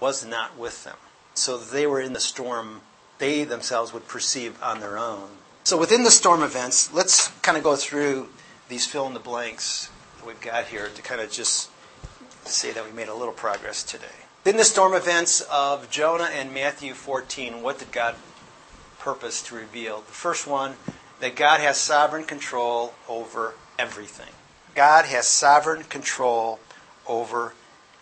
was 0.00 0.24
not 0.24 0.56
with 0.56 0.84
them. 0.84 0.96
So 1.34 1.56
they 1.58 1.86
were 1.86 2.00
in 2.00 2.14
the 2.14 2.20
storm, 2.20 2.80
they 3.18 3.44
themselves 3.44 3.92
would 3.92 4.08
perceive 4.08 4.60
on 4.62 4.80
their 4.80 4.98
own. 4.98 5.28
So 5.64 5.76
within 5.76 6.02
the 6.02 6.10
storm 6.10 6.42
events, 6.42 6.92
let's 6.94 7.28
kind 7.42 7.58
of 7.58 7.62
go 7.62 7.76
through 7.76 8.28
these 8.68 8.86
fill 8.86 9.06
in 9.06 9.14
the 9.14 9.20
blanks 9.20 9.90
that 10.16 10.26
we've 10.26 10.40
got 10.40 10.66
here 10.66 10.88
to 10.88 11.02
kind 11.02 11.20
of 11.20 11.30
just 11.30 11.70
say 12.44 12.72
that 12.72 12.84
we 12.84 12.90
made 12.92 13.08
a 13.08 13.14
little 13.14 13.34
progress 13.34 13.82
today. 13.82 14.06
In 14.48 14.56
the 14.56 14.64
storm 14.64 14.94
events 14.94 15.42
of 15.52 15.90
Jonah 15.90 16.30
and 16.32 16.54
Matthew 16.54 16.94
14, 16.94 17.60
what 17.60 17.80
did 17.80 17.92
God 17.92 18.14
purpose 18.98 19.42
to 19.42 19.54
reveal? 19.54 19.98
The 19.98 20.04
first 20.04 20.46
one, 20.46 20.76
that 21.20 21.36
God 21.36 21.60
has 21.60 21.76
sovereign 21.76 22.24
control 22.24 22.94
over 23.10 23.52
everything. 23.78 24.30
God 24.74 25.04
has 25.04 25.28
sovereign 25.28 25.82
control 25.82 26.60
over 27.06 27.52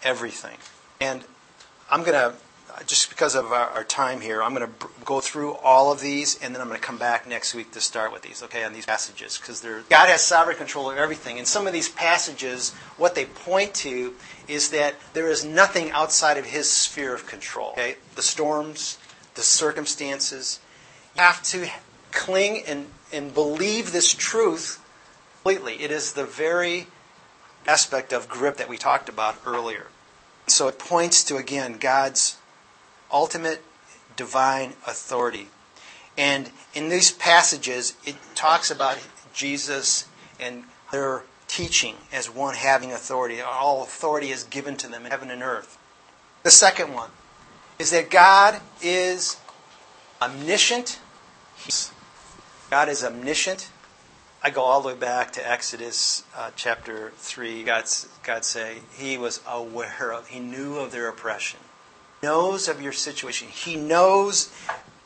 everything. 0.05 0.57
And 1.01 1.25
I'm 1.91 2.05
going 2.05 2.13
to 2.13 2.35
just 2.87 3.09
because 3.09 3.35
of 3.35 3.47
our, 3.47 3.69
our 3.71 3.85
time 3.85 4.21
here, 4.21 4.43
I'm 4.43 4.55
going 4.55 4.67
to 4.67 4.89
go 5.05 5.21
through 5.21 5.55
all 5.55 5.91
of 5.93 6.01
these, 6.01 6.39
and 6.43 6.55
then 6.55 6.61
I'm 6.61 6.69
going 6.69 6.79
to 6.79 6.87
come 6.87 6.99
back 6.99 7.27
next 7.27 7.55
week 7.55 7.73
to 7.73 7.81
start 7.81 8.13
with 8.13 8.23
these, 8.23 8.43
okay, 8.43 8.65
on 8.65 8.73
these 8.73 8.87
passages, 8.87 9.39
because 9.39 9.61
God 9.63 10.09
has 10.09 10.21
sovereign 10.21 10.57
control 10.57 10.91
of 10.91 10.97
everything. 10.97 11.39
And 11.39 11.47
some 11.47 11.67
of 11.67 11.73
these 11.73 11.89
passages, 11.89 12.73
what 12.97 13.15
they 13.15 13.25
point 13.25 13.75
to 13.75 14.15
is 14.49 14.71
that 14.71 14.95
there 15.15 15.31
is 15.31 15.45
nothing 15.45 15.91
outside 15.91 16.37
of 16.37 16.47
His 16.47 16.71
sphere 16.71 17.15
of 17.15 17.27
control. 17.27 17.71
Okay, 17.71 17.97
the 18.15 18.23
storms, 18.23 18.99
the 19.35 19.43
circumstances. 19.43 20.61
You 21.15 21.23
have 21.23 21.43
to 21.45 21.69
cling 22.13 22.63
and, 22.67 22.87
and 23.13 23.33
believe 23.33 23.93
this 23.93 24.13
truth 24.13 24.85
completely. 25.43 25.83
It 25.83 25.91
is 25.91 26.13
the 26.13 26.25
very 26.25 26.89
aspect 27.67 28.13
of 28.13 28.29
grip 28.29 28.57
that 28.57 28.69
we 28.69 28.77
talked 28.77 29.09
about 29.09 29.37
earlier. 29.47 29.87
So 30.47 30.69
it 30.69 30.79
points 30.79 31.25
to, 31.25 31.37
again, 31.37 31.79
God's 31.79 32.37
ultimate 33.13 33.63
divine 34.17 34.75
authority. 34.87 35.49
And 36.19 36.51
in 36.75 36.89
these 36.89 37.11
passages, 37.11 37.95
it 38.05 38.17
talks 38.35 38.71
about 38.71 38.99
Jesus 39.35 40.07
and 40.41 40.65
their 40.91 41.23
teaching 41.49 41.97
as 42.13 42.29
one 42.29 42.55
having 42.55 42.93
authority. 42.93 43.41
All 43.41 43.83
authority 43.83 44.31
is 44.31 44.45
given 44.45 44.77
to 44.79 44.89
them 44.89 45.05
in 45.05 45.11
heaven 45.11 45.31
and 45.31 45.43
earth. 45.43 45.79
The 46.43 46.51
second 46.51 46.93
one 46.93 47.11
is 47.79 47.91
that 47.91 48.11
God 48.11 48.61
is 48.83 49.37
omniscient. 50.21 50.99
God 52.71 52.89
is 52.89 53.05
omniscient. 53.05 53.69
I 54.43 54.51
go 54.51 54.63
all 54.63 54.81
the 54.81 54.89
way 54.89 54.95
back 54.95 55.33
to 55.33 55.49
Exodus 55.49 56.25
uh, 56.37 56.51
chapter 56.57 57.13
3. 57.17 57.65
God's, 57.65 58.09
God 58.23 58.45
say, 58.45 58.79
He 58.97 59.19
was 59.19 59.41
aware 59.47 60.13
of, 60.13 60.29
He 60.29 60.41
knew 60.41 60.77
of 60.77 60.93
their 60.93 61.09
oppression. 61.09 61.61
Knows 62.27 62.67
of 62.67 62.83
your 62.83 62.93
situation. 62.93 63.47
He 63.47 63.77
knows 63.77 64.53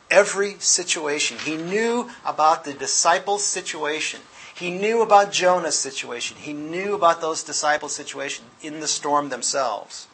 every 0.09 0.55
situation. 0.57 1.37
He 1.37 1.55
knew 1.55 2.09
about 2.25 2.63
the 2.63 2.73
disciples' 2.73 3.45
situation. 3.45 4.21
He 4.55 4.71
knew 4.71 5.03
about 5.03 5.31
Jonah's 5.31 5.77
situation. 5.77 6.37
He 6.37 6.51
knew 6.51 6.95
about 6.95 7.21
those 7.21 7.43
disciples' 7.43 7.95
situation 7.95 8.45
in 8.63 8.79
the 8.79 8.87
storm 8.87 9.29
themselves. 9.29 10.07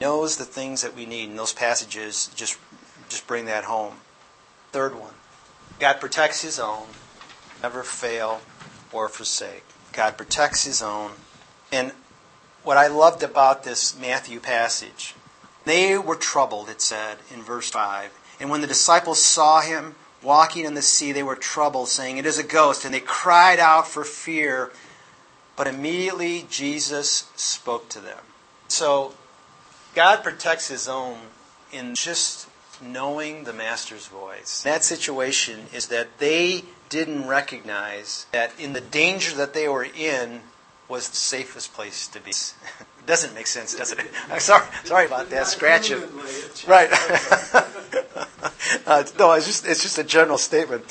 He 0.00 0.04
knows 0.04 0.36
the 0.36 0.44
things 0.44 0.82
that 0.82 0.96
we 0.96 1.06
need, 1.06 1.28
and 1.30 1.38
those 1.38 1.52
passages 1.52 2.28
just, 2.34 2.58
just 3.08 3.28
bring 3.28 3.44
that 3.44 3.62
home. 3.62 3.94
Third 4.72 4.98
one 4.98 5.14
God 5.78 6.00
protects 6.00 6.42
His 6.42 6.58
own, 6.58 6.88
never 7.62 7.84
fail 7.84 8.40
or 8.92 9.08
forsake. 9.08 9.62
God 9.92 10.16
protects 10.16 10.64
His 10.64 10.82
own. 10.82 11.12
And 11.70 11.92
what 12.64 12.76
I 12.76 12.88
loved 12.88 13.22
about 13.22 13.62
this 13.62 13.96
Matthew 13.96 14.40
passage, 14.40 15.14
they 15.68 15.98
were 15.98 16.16
troubled, 16.16 16.68
it 16.68 16.80
said 16.80 17.18
in 17.32 17.42
verse 17.42 17.70
5. 17.70 18.10
And 18.40 18.50
when 18.50 18.60
the 18.60 18.66
disciples 18.66 19.22
saw 19.22 19.60
him, 19.60 19.96
walking 20.22 20.64
in 20.64 20.74
the 20.74 20.82
sea, 20.82 21.12
they 21.12 21.22
were 21.22 21.36
troubled, 21.36 21.88
saying, 21.88 22.18
It 22.18 22.26
is 22.26 22.38
a 22.38 22.44
ghost. 22.44 22.84
And 22.84 22.94
they 22.94 23.00
cried 23.00 23.58
out 23.58 23.86
for 23.86 24.04
fear. 24.04 24.70
But 25.56 25.66
immediately 25.66 26.46
Jesus 26.48 27.30
spoke 27.36 27.88
to 27.90 28.00
them. 28.00 28.18
So 28.68 29.14
God 29.94 30.22
protects 30.22 30.68
his 30.68 30.88
own 30.88 31.18
in 31.72 31.94
just 31.94 32.48
knowing 32.80 33.44
the 33.44 33.52
master's 33.52 34.06
voice. 34.06 34.62
That 34.62 34.84
situation 34.84 35.66
is 35.74 35.88
that 35.88 36.18
they 36.18 36.64
didn't 36.88 37.26
recognize 37.26 38.26
that 38.32 38.52
in 38.58 38.72
the 38.72 38.80
danger 38.80 39.34
that 39.36 39.52
they 39.52 39.68
were 39.68 39.84
in 39.84 40.42
was 40.88 41.10
the 41.10 41.16
safest 41.16 41.74
place 41.74 42.06
to 42.08 42.20
be. 42.20 42.32
doesn't 43.08 43.34
make 43.34 43.46
sense, 43.46 43.74
does 43.74 43.90
it? 43.90 43.98
I'm 44.30 44.38
sorry, 44.38 44.66
sorry 44.84 45.06
about 45.06 45.30
that. 45.30 45.48
Scratch 45.48 45.90
it. 45.90 46.08
Right. 46.66 46.90
uh, 48.86 49.04
no, 49.18 49.32
it's 49.32 49.46
just 49.46 49.66
it's 49.66 49.82
just 49.82 49.96
a 49.96 50.04
general 50.04 50.36
statement. 50.36 50.84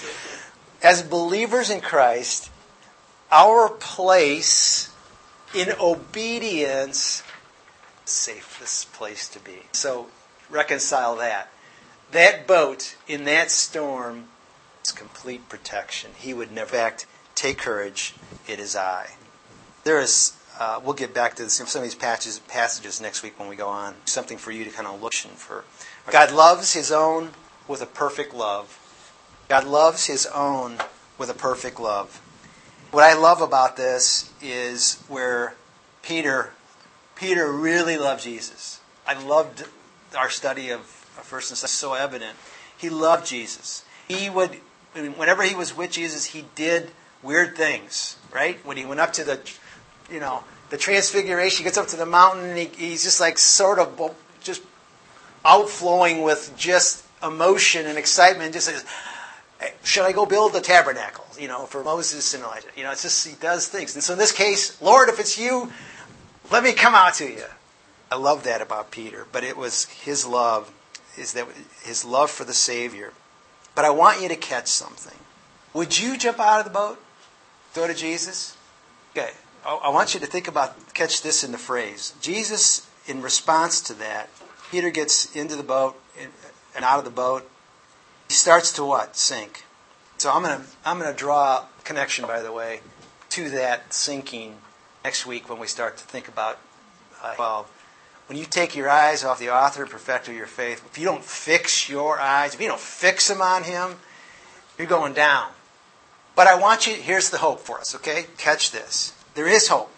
As 0.81 1.03
believers 1.03 1.69
in 1.69 1.81
Christ, 1.81 2.49
our 3.31 3.69
place 3.69 4.89
in 5.53 5.73
obedience 5.79 7.21
safest 8.05 8.91
place 8.93 9.27
to 9.29 9.39
be. 9.39 9.63
So 9.73 10.07
reconcile 10.49 11.17
that. 11.17 11.51
That 12.11 12.47
boat 12.47 12.95
in 13.07 13.25
that 13.25 13.51
storm 13.51 14.29
is 14.83 14.91
complete 14.91 15.49
protection. 15.49 16.11
He 16.17 16.33
would 16.33 16.51
never 16.51 16.77
act. 16.77 17.05
Take 17.35 17.59
courage. 17.59 18.15
It 18.47 18.59
is 18.59 18.75
I. 18.75 19.11
There 19.83 19.99
is. 19.99 20.33
Uh, 20.59 20.79
we'll 20.83 20.93
get 20.93 21.13
back 21.13 21.35
to 21.35 21.49
some 21.49 21.67
of 21.79 21.83
these 21.83 21.95
passages, 21.95 22.39
passages 22.47 22.99
next 22.99 23.21
week 23.21 23.39
when 23.39 23.47
we 23.47 23.55
go 23.55 23.67
on. 23.67 23.93
Something 24.05 24.37
for 24.37 24.51
you 24.51 24.63
to 24.63 24.71
kind 24.71 24.87
of 24.87 25.01
look 25.01 25.13
for. 25.13 25.63
God 26.09 26.31
loves 26.31 26.73
His 26.73 26.91
own 26.91 27.31
with 27.67 27.81
a 27.81 27.85
perfect 27.85 28.33
love. 28.33 28.79
God 29.49 29.65
loves 29.65 30.07
His 30.07 30.25
own 30.25 30.77
with 31.17 31.29
a 31.29 31.33
perfect 31.33 31.79
love. 31.79 32.21
What 32.91 33.03
I 33.03 33.13
love 33.13 33.41
about 33.41 33.77
this 33.77 34.33
is 34.41 35.03
where 35.07 35.55
Peter 36.01 36.51
Peter 37.17 37.51
really 37.51 37.97
loved 37.97 38.23
Jesus. 38.23 38.79
I 39.07 39.19
loved 39.21 39.65
our 40.15 40.29
study 40.29 40.69
of 40.69 40.81
First 40.81 41.49
and 41.49 41.57
Second. 41.57 41.71
So 41.71 41.93
evident. 41.95 42.37
He 42.77 42.89
loved 42.89 43.25
Jesus. 43.25 43.83
He 44.07 44.29
would, 44.29 44.59
whenever 44.93 45.41
he 45.41 45.55
was 45.55 45.75
with 45.75 45.91
Jesus, 45.91 46.25
he 46.25 46.45
did 46.53 46.91
weird 47.23 47.57
things. 47.57 48.17
Right 48.31 48.63
when 48.63 48.77
he 48.77 48.85
went 48.85 48.99
up 48.99 49.13
to 49.13 49.23
the, 49.23 49.39
you 50.11 50.19
know, 50.19 50.43
the 50.69 50.77
Transfiguration, 50.77 51.59
he 51.59 51.63
gets 51.63 51.77
up 51.77 51.87
to 51.87 51.95
the 51.95 52.05
mountain 52.05 52.45
and 52.45 52.57
he, 52.57 52.65
he's 52.65 53.03
just 53.03 53.19
like 53.19 53.37
sort 53.37 53.79
of 53.79 54.15
just 54.41 54.61
outflowing 55.45 56.23
with 56.23 56.53
just 56.57 57.05
emotion 57.23 57.85
and 57.85 57.97
excitement. 57.97 58.53
Just 58.53 58.67
says, 58.67 58.85
should 59.83 60.03
I 60.03 60.11
go 60.11 60.25
build 60.25 60.53
the 60.53 60.61
tabernacle? 60.61 61.25
You 61.39 61.47
know, 61.47 61.65
for 61.65 61.83
Moses 61.83 62.33
and 62.33 62.43
Elijah. 62.43 62.67
You 62.75 62.83
know, 62.83 62.91
it's 62.91 63.03
just 63.03 63.27
he 63.27 63.35
does 63.35 63.67
things. 63.67 63.95
And 63.95 64.03
so 64.03 64.13
in 64.13 64.19
this 64.19 64.31
case, 64.31 64.81
Lord, 64.81 65.09
if 65.09 65.19
it's 65.19 65.37
you, 65.37 65.71
let 66.51 66.63
me 66.63 66.73
come 66.73 66.95
out 66.95 67.15
to 67.15 67.25
you. 67.25 67.43
I 68.11 68.15
love 68.15 68.43
that 68.45 68.61
about 68.61 68.91
Peter, 68.91 69.25
but 69.31 69.43
it 69.43 69.57
was 69.57 69.85
his 69.85 70.25
love, 70.25 70.71
is 71.17 71.33
that 71.33 71.47
his 71.83 72.05
love 72.05 72.31
for 72.31 72.45
the 72.45 72.53
Savior. 72.53 73.13
But 73.75 73.85
I 73.85 73.89
want 73.89 74.21
you 74.21 74.29
to 74.29 74.35
catch 74.35 74.67
something. 74.67 75.17
Would 75.73 75.99
you 75.99 76.17
jump 76.17 76.39
out 76.39 76.59
of 76.59 76.65
the 76.65 76.71
boat? 76.71 76.99
Go 77.75 77.85
to 77.85 77.93
Jesus? 77.93 78.57
Okay. 79.11 79.31
I 79.67 79.89
want 79.89 80.13
you 80.13 80.19
to 80.21 80.25
think 80.25 80.47
about, 80.47 80.93
catch 80.93 81.21
this 81.21 81.43
in 81.43 81.51
the 81.51 81.57
phrase. 81.57 82.13
Jesus, 82.21 82.87
in 83.05 83.21
response 83.21 83.81
to 83.81 83.93
that, 83.95 84.29
Peter 84.71 84.89
gets 84.89 85.35
into 85.35 85.57
the 85.57 85.63
boat 85.63 85.99
and 86.75 86.85
out 86.85 86.99
of 86.99 87.05
the 87.05 87.11
boat. 87.11 87.49
He 88.29 88.33
starts 88.33 88.71
to 88.73 88.85
what? 88.85 89.17
Sink. 89.17 89.65
So 90.17 90.31
I'm 90.31 90.43
going 90.43 90.59
to 90.59 90.65
I'm 90.85 90.99
going 90.99 91.11
to 91.11 91.17
draw 91.17 91.59
a 91.59 91.83
connection, 91.83 92.25
by 92.25 92.41
the 92.41 92.51
way, 92.51 92.81
to 93.29 93.49
that 93.51 93.93
sinking 93.93 94.55
next 95.03 95.25
week 95.25 95.49
when 95.49 95.59
we 95.59 95.67
start 95.67 95.97
to 95.97 96.03
think 96.03 96.27
about 96.27 96.59
uh, 97.21 97.35
12. 97.35 97.71
When 98.27 98.37
you 98.37 98.45
take 98.45 98.75
your 98.75 98.89
eyes 98.89 99.23
off 99.23 99.39
the 99.39 99.53
author 99.53 99.83
and 99.83 99.91
perfecter 99.91 100.31
of 100.31 100.37
your 100.37 100.47
faith, 100.47 100.85
if 100.85 100.97
you 100.97 101.05
don't 101.05 101.23
fix 101.23 101.89
your 101.89 102.19
eyes, 102.19 102.53
if 102.53 102.61
you 102.61 102.67
don't 102.67 102.79
fix 102.79 103.27
them 103.27 103.41
on 103.41 103.63
him, 103.63 103.95
you're 104.77 104.87
going 104.87 105.13
down. 105.13 105.49
But 106.35 106.47
I 106.47 106.55
want 106.55 106.87
you, 106.87 106.93
here's 106.93 107.29
the 107.29 107.37
hope 107.37 107.59
for 107.59 107.79
us, 107.79 107.95
okay? 107.95 108.25
Catch 108.37 108.71
this. 108.71 109.16
There 109.37 109.47
is 109.47 109.67
hope. 109.67 109.91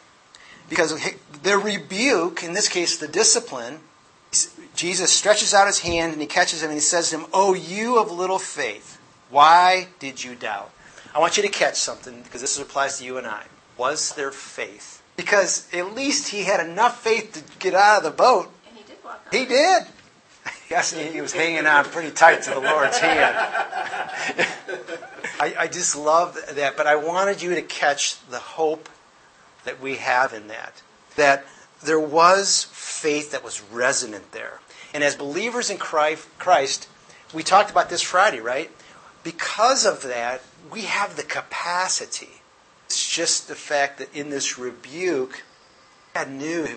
Because 0.70 0.94
the 1.42 1.58
rebuke, 1.58 2.44
in 2.44 2.54
this 2.54 2.68
case 2.68 2.98
the 2.98 3.08
discipline, 3.08 3.80
Jesus 4.76 5.12
stretches 5.12 5.54
out 5.54 5.66
his 5.66 5.80
hand 5.80 6.12
and 6.14 6.22
he 6.22 6.28
catches 6.28 6.62
him 6.62 6.70
and 6.70 6.78
he 6.78 6.82
says 6.82 7.10
to 7.10 7.20
him, 7.20 7.26
Oh, 7.34 7.54
you 7.54 7.98
of 7.98 8.12
little 8.12 8.38
faith, 8.38 9.00
why 9.30 9.88
did 9.98 10.24
you 10.24 10.36
doubt? 10.36 10.72
I 11.16 11.20
want 11.20 11.38
you 11.38 11.44
to 11.44 11.50
catch 11.50 11.78
something 11.78 12.22
because 12.22 12.42
this 12.42 12.60
applies 12.60 13.00
to 13.00 13.06
you 13.06 13.18
and 13.18 13.26
I. 13.26 13.46
Was 13.78 14.14
there 14.14 14.32
faith? 14.32 15.00
because 15.20 15.68
at 15.74 15.96
least 15.96 16.30
he 16.30 16.44
had 16.44 16.66
enough 16.66 17.04
faith 17.04 17.34
to 17.34 17.60
get 17.60 17.74
out 17.74 17.98
of 17.98 18.04
the 18.04 18.12
boat. 18.12 18.50
And 18.70 18.78
he 18.78 18.84
did 18.84 19.04
walk 19.04 19.34
He 19.34 19.46
did. 19.46 19.84
Yes, 20.70 20.94
he 20.94 21.20
was 21.20 21.34
hanging 21.34 21.66
on 21.66 21.84
pretty 21.86 22.12
tight 22.12 22.44
to 22.44 22.52
the 22.52 22.60
Lord's 22.60 22.98
hand. 23.00 23.36
I, 25.40 25.56
I 25.62 25.68
just 25.68 25.96
love 25.96 26.38
that, 26.54 26.78
but 26.78 26.86
I 26.86 26.96
wanted 26.96 27.42
you 27.42 27.56
to 27.56 27.64
catch 27.64 28.24
the 28.28 28.38
hope 28.38 28.88
that 29.70 29.82
we 29.82 29.96
have 29.96 30.34
in 30.34 30.48
that. 30.48 30.82
That 31.16 31.46
there 31.84 32.00
was 32.00 32.68
faith 32.72 33.32
that 33.32 33.44
was 33.44 33.62
resonant 33.62 34.32
there. 34.32 34.60
And 34.94 35.04
as 35.04 35.16
believers 35.16 35.70
in 35.70 35.78
Christ, 35.78 36.88
we 37.34 37.44
talked 37.44 37.72
about 37.72 37.90
this 37.90 38.02
Friday, 38.02 38.40
right? 38.40 38.72
Because 39.24 39.86
of 39.86 40.02
that, 40.04 40.42
we 40.72 40.82
have 40.82 41.16
the 41.16 41.24
capacity 41.24 42.40
it's 42.90 43.08
just 43.08 43.48
the 43.48 43.54
fact 43.54 44.00
that 44.00 44.16
in 44.16 44.32
this 44.32 44.58
rebuke, 44.58 45.44
God 46.16 46.32
knew. 46.32 46.68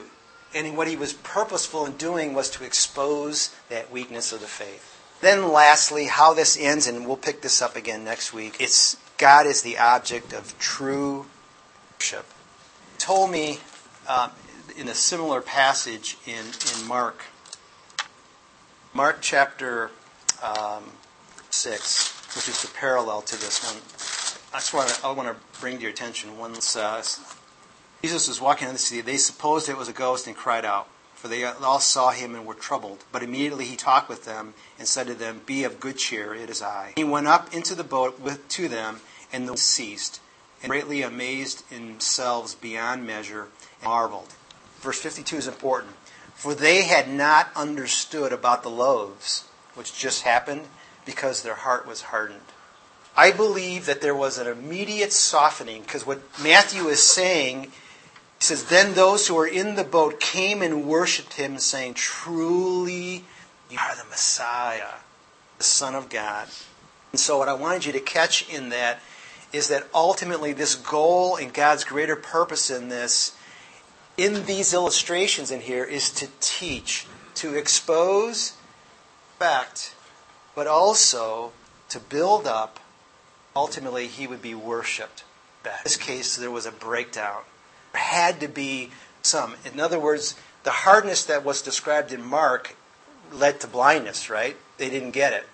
And 0.54 0.76
what 0.76 0.86
he 0.86 0.94
was 0.94 1.14
purposeful 1.14 1.86
in 1.86 1.96
doing 1.96 2.34
was 2.34 2.50
to 2.50 2.64
expose 2.64 3.56
that 3.70 3.90
weakness 3.90 4.30
of 4.30 4.42
the 4.42 4.46
faith. 4.46 5.00
Then, 5.22 5.50
lastly, 5.50 6.08
how 6.08 6.34
this 6.34 6.58
ends, 6.60 6.86
and 6.86 7.06
we'll 7.06 7.16
pick 7.16 7.40
this 7.40 7.62
up 7.62 7.76
again 7.76 8.04
next 8.04 8.34
week. 8.34 8.56
It's 8.60 8.98
God 9.16 9.46
is 9.46 9.62
the 9.62 9.78
object 9.78 10.34
of 10.34 10.58
true 10.58 11.24
worship. 11.94 12.26
Told 13.02 13.32
me 13.32 13.58
uh, 14.06 14.28
in 14.76 14.86
a 14.86 14.94
similar 14.94 15.40
passage 15.40 16.16
in, 16.24 16.34
in 16.36 16.86
Mark, 16.86 17.24
Mark 18.94 19.18
chapter 19.20 19.90
um, 20.40 20.84
6, 21.50 22.36
which 22.36 22.48
is 22.48 22.62
the 22.62 22.68
parallel 22.68 23.22
to 23.22 23.34
this 23.34 23.60
one. 23.64 23.82
That's 24.52 24.72
what 24.72 25.00
I 25.04 25.10
want 25.10 25.36
to 25.36 25.60
bring 25.60 25.78
to 25.78 25.82
your 25.82 25.90
attention. 25.90 26.38
Once 26.38 26.76
uh, 26.76 27.02
Jesus 28.02 28.28
was 28.28 28.40
walking 28.40 28.68
on 28.68 28.74
the 28.74 28.78
sea, 28.78 29.00
they 29.00 29.16
supposed 29.16 29.68
it 29.68 29.76
was 29.76 29.88
a 29.88 29.92
ghost 29.92 30.28
and 30.28 30.36
cried 30.36 30.64
out, 30.64 30.86
for 31.16 31.26
they 31.26 31.42
all 31.42 31.80
saw 31.80 32.10
him 32.10 32.36
and 32.36 32.46
were 32.46 32.54
troubled. 32.54 33.04
But 33.10 33.24
immediately 33.24 33.64
he 33.64 33.74
talked 33.74 34.08
with 34.08 34.26
them 34.26 34.54
and 34.78 34.86
said 34.86 35.08
to 35.08 35.14
them, 35.14 35.40
Be 35.44 35.64
of 35.64 35.80
good 35.80 35.98
cheer, 35.98 36.36
it 36.36 36.48
is 36.48 36.62
I. 36.62 36.92
He 36.94 37.02
went 37.02 37.26
up 37.26 37.52
into 37.52 37.74
the 37.74 37.82
boat 37.82 38.20
with, 38.20 38.46
to 38.50 38.68
them, 38.68 39.00
and 39.32 39.48
the 39.48 39.56
ceased, 39.56 40.20
and 40.62 40.70
greatly 40.70 41.02
amazed 41.02 41.68
themselves 41.70 42.54
beyond 42.54 43.06
measure, 43.06 43.48
and 43.80 43.84
marveled. 43.84 44.34
Verse 44.80 45.00
52 45.00 45.36
is 45.36 45.46
important. 45.46 45.94
For 46.34 46.54
they 46.54 46.82
had 46.82 47.08
not 47.08 47.50
understood 47.54 48.32
about 48.32 48.62
the 48.62 48.70
loaves, 48.70 49.44
which 49.74 49.96
just 49.96 50.22
happened, 50.22 50.62
because 51.04 51.42
their 51.42 51.54
heart 51.54 51.86
was 51.86 52.02
hardened. 52.02 52.40
I 53.16 53.30
believe 53.30 53.86
that 53.86 54.00
there 54.00 54.14
was 54.14 54.38
an 54.38 54.46
immediate 54.46 55.12
softening 55.12 55.82
because 55.82 56.06
what 56.06 56.20
Matthew 56.42 56.88
is 56.88 57.02
saying, 57.02 57.64
he 57.64 57.70
says, 58.40 58.64
Then 58.64 58.94
those 58.94 59.28
who 59.28 59.34
were 59.34 59.46
in 59.46 59.74
the 59.74 59.84
boat 59.84 60.18
came 60.18 60.62
and 60.62 60.86
worshipped 60.86 61.34
him, 61.34 61.58
saying, 61.58 61.94
Truly, 61.94 63.24
you 63.70 63.78
are 63.78 63.96
the 63.96 64.08
Messiah, 64.08 64.94
the 65.58 65.64
Son 65.64 65.94
of 65.94 66.08
God. 66.08 66.48
And 67.12 67.20
so, 67.20 67.38
what 67.38 67.48
I 67.48 67.54
wanted 67.54 67.84
you 67.84 67.92
to 67.92 68.00
catch 68.00 68.48
in 68.48 68.70
that 68.70 69.00
is 69.52 69.68
that 69.68 69.86
ultimately, 69.94 70.52
this 70.52 70.74
goal 70.74 71.36
and 71.36 71.52
God's 71.52 71.84
greater 71.84 72.16
purpose 72.16 72.70
in 72.70 72.88
this, 72.88 73.36
in 74.16 74.46
these 74.46 74.72
illustrations 74.72 75.50
in 75.50 75.60
here, 75.60 75.84
is 75.84 76.10
to 76.12 76.28
teach, 76.40 77.06
to 77.34 77.54
expose 77.54 78.54
fact, 79.38 79.94
but 80.54 80.66
also 80.66 81.52
to 81.88 82.00
build 82.00 82.46
up. 82.46 82.80
Ultimately, 83.54 84.06
he 84.06 84.26
would 84.26 84.40
be 84.40 84.54
worshipped. 84.54 85.24
In 85.64 85.70
this 85.84 85.96
case, 85.96 86.36
there 86.36 86.50
was 86.50 86.66
a 86.66 86.72
breakdown. 86.72 87.42
There 87.92 88.02
had 88.02 88.40
to 88.40 88.48
be 88.48 88.90
some. 89.22 89.54
In 89.64 89.78
other 89.78 89.98
words, 89.98 90.34
the 90.64 90.70
hardness 90.70 91.24
that 91.24 91.44
was 91.44 91.62
described 91.62 92.12
in 92.12 92.24
Mark 92.24 92.74
led 93.32 93.60
to 93.60 93.66
blindness, 93.66 94.30
right? 94.30 94.56
They 94.78 94.90
didn't 94.90 95.10
get 95.10 95.32
it. 95.32 95.44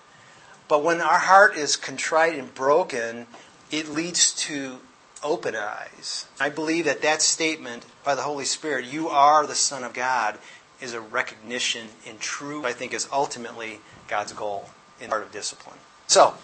But 0.67 0.83
when 0.83 1.01
our 1.01 1.19
heart 1.19 1.57
is 1.57 1.75
contrite 1.75 2.37
and 2.37 2.53
broken, 2.53 3.27
it 3.71 3.89
leads 3.89 4.33
to 4.33 4.79
open 5.23 5.55
eyes. 5.55 6.25
I 6.39 6.49
believe 6.49 6.85
that 6.85 7.01
that 7.01 7.21
statement 7.21 7.85
by 8.03 8.15
the 8.15 8.21
Holy 8.21 8.45
Spirit, 8.45 8.85
you 8.85 9.09
are 9.09 9.45
the 9.45 9.55
Son 9.55 9.83
of 9.83 9.93
God, 9.93 10.37
is 10.81 10.93
a 10.93 11.01
recognition 11.01 11.87
in 12.05 12.17
true, 12.19 12.65
I 12.65 12.71
think, 12.71 12.93
is 12.93 13.07
ultimately 13.11 13.79
God's 14.07 14.33
goal 14.33 14.69
in 15.01 15.11
art 15.11 15.23
of 15.23 15.31
discipline. 15.31 15.77
So, 16.07 16.35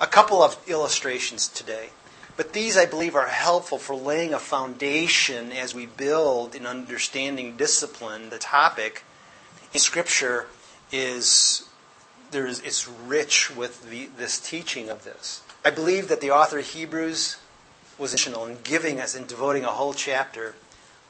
a 0.00 0.06
couple 0.06 0.42
of 0.42 0.56
illustrations 0.68 1.48
today. 1.48 1.90
But 2.36 2.52
these, 2.52 2.76
I 2.76 2.86
believe, 2.86 3.16
are 3.16 3.26
helpful 3.26 3.78
for 3.78 3.94
laying 3.94 4.32
a 4.32 4.38
foundation 4.38 5.52
as 5.52 5.74
we 5.74 5.86
build 5.86 6.54
in 6.54 6.66
understanding 6.66 7.56
discipline. 7.56 8.30
The 8.30 8.38
topic 8.38 9.04
in 9.74 9.80
Scripture 9.80 10.46
is 10.90 11.68
there's, 12.30 12.60
it's 12.60 12.88
rich 12.88 13.54
with 13.54 13.90
the, 13.90 14.08
this 14.16 14.38
teaching 14.38 14.88
of 14.88 15.04
this. 15.04 15.42
I 15.64 15.70
believe 15.70 16.08
that 16.08 16.20
the 16.20 16.30
author 16.30 16.58
of 16.58 16.66
Hebrews 16.66 17.36
was 17.98 18.12
intentional 18.12 18.46
in 18.46 18.58
giving 18.62 19.00
us 19.00 19.14
and 19.14 19.26
devoting 19.26 19.64
a 19.64 19.68
whole 19.68 19.92
chapter 19.92 20.54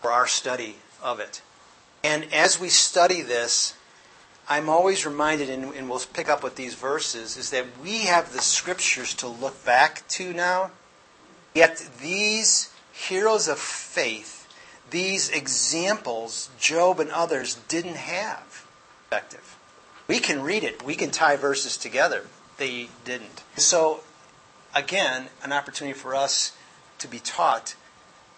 for 0.00 0.10
our 0.10 0.26
study 0.26 0.76
of 1.02 1.20
it. 1.20 1.42
And 2.02 2.32
as 2.32 2.58
we 2.58 2.68
study 2.68 3.22
this, 3.22 3.74
I'm 4.48 4.68
always 4.68 5.06
reminded, 5.06 5.48
and, 5.50 5.72
and 5.74 5.88
we'll 5.88 6.00
pick 6.12 6.28
up 6.28 6.42
with 6.42 6.56
these 6.56 6.74
verses, 6.74 7.36
is 7.36 7.50
that 7.50 7.66
we 7.82 8.00
have 8.00 8.32
the 8.32 8.40
scriptures 8.40 9.14
to 9.14 9.28
look 9.28 9.64
back 9.64 10.06
to 10.08 10.32
now. 10.32 10.72
Yet 11.54 11.88
these 12.00 12.72
heroes 12.92 13.46
of 13.46 13.58
faith, 13.58 14.48
these 14.90 15.30
examples, 15.30 16.50
Job 16.58 16.98
and 16.98 17.10
others, 17.10 17.56
didn't 17.68 17.96
have 17.96 18.66
perspective. 19.10 19.56
We 20.06 20.20
can 20.20 20.42
read 20.42 20.64
it, 20.64 20.84
we 20.84 20.94
can 20.94 21.10
tie 21.10 21.36
verses 21.36 21.76
together. 21.76 22.26
They 22.58 22.88
didn't. 23.04 23.42
So, 23.56 24.00
again, 24.74 25.28
an 25.42 25.52
opportunity 25.52 25.98
for 25.98 26.14
us 26.14 26.56
to 26.98 27.08
be 27.08 27.18
taught. 27.18 27.74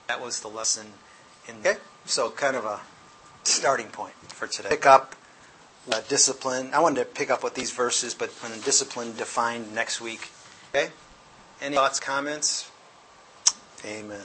That 0.08 0.20
was 0.20 0.40
the 0.40 0.48
lesson 0.48 0.86
in. 1.48 1.56
Okay? 1.60 1.78
So, 2.04 2.30
kind 2.30 2.56
of 2.56 2.64
a 2.64 2.80
starting 3.44 3.86
point 3.86 4.14
for 4.28 4.46
today. 4.46 4.68
Pick 4.68 4.86
up 4.86 5.14
uh, 5.90 6.00
discipline. 6.08 6.70
I 6.72 6.80
wanted 6.80 7.00
to 7.00 7.06
pick 7.06 7.30
up 7.30 7.42
with 7.42 7.54
these 7.54 7.70
verses, 7.70 8.14
but 8.14 8.30
when 8.30 8.52
discipline 8.60 9.14
defined 9.16 9.74
next 9.74 10.00
week. 10.00 10.30
Okay? 10.74 10.90
Any 11.60 11.76
thoughts, 11.76 12.00
comments? 12.00 12.70
Amen. 13.84 14.20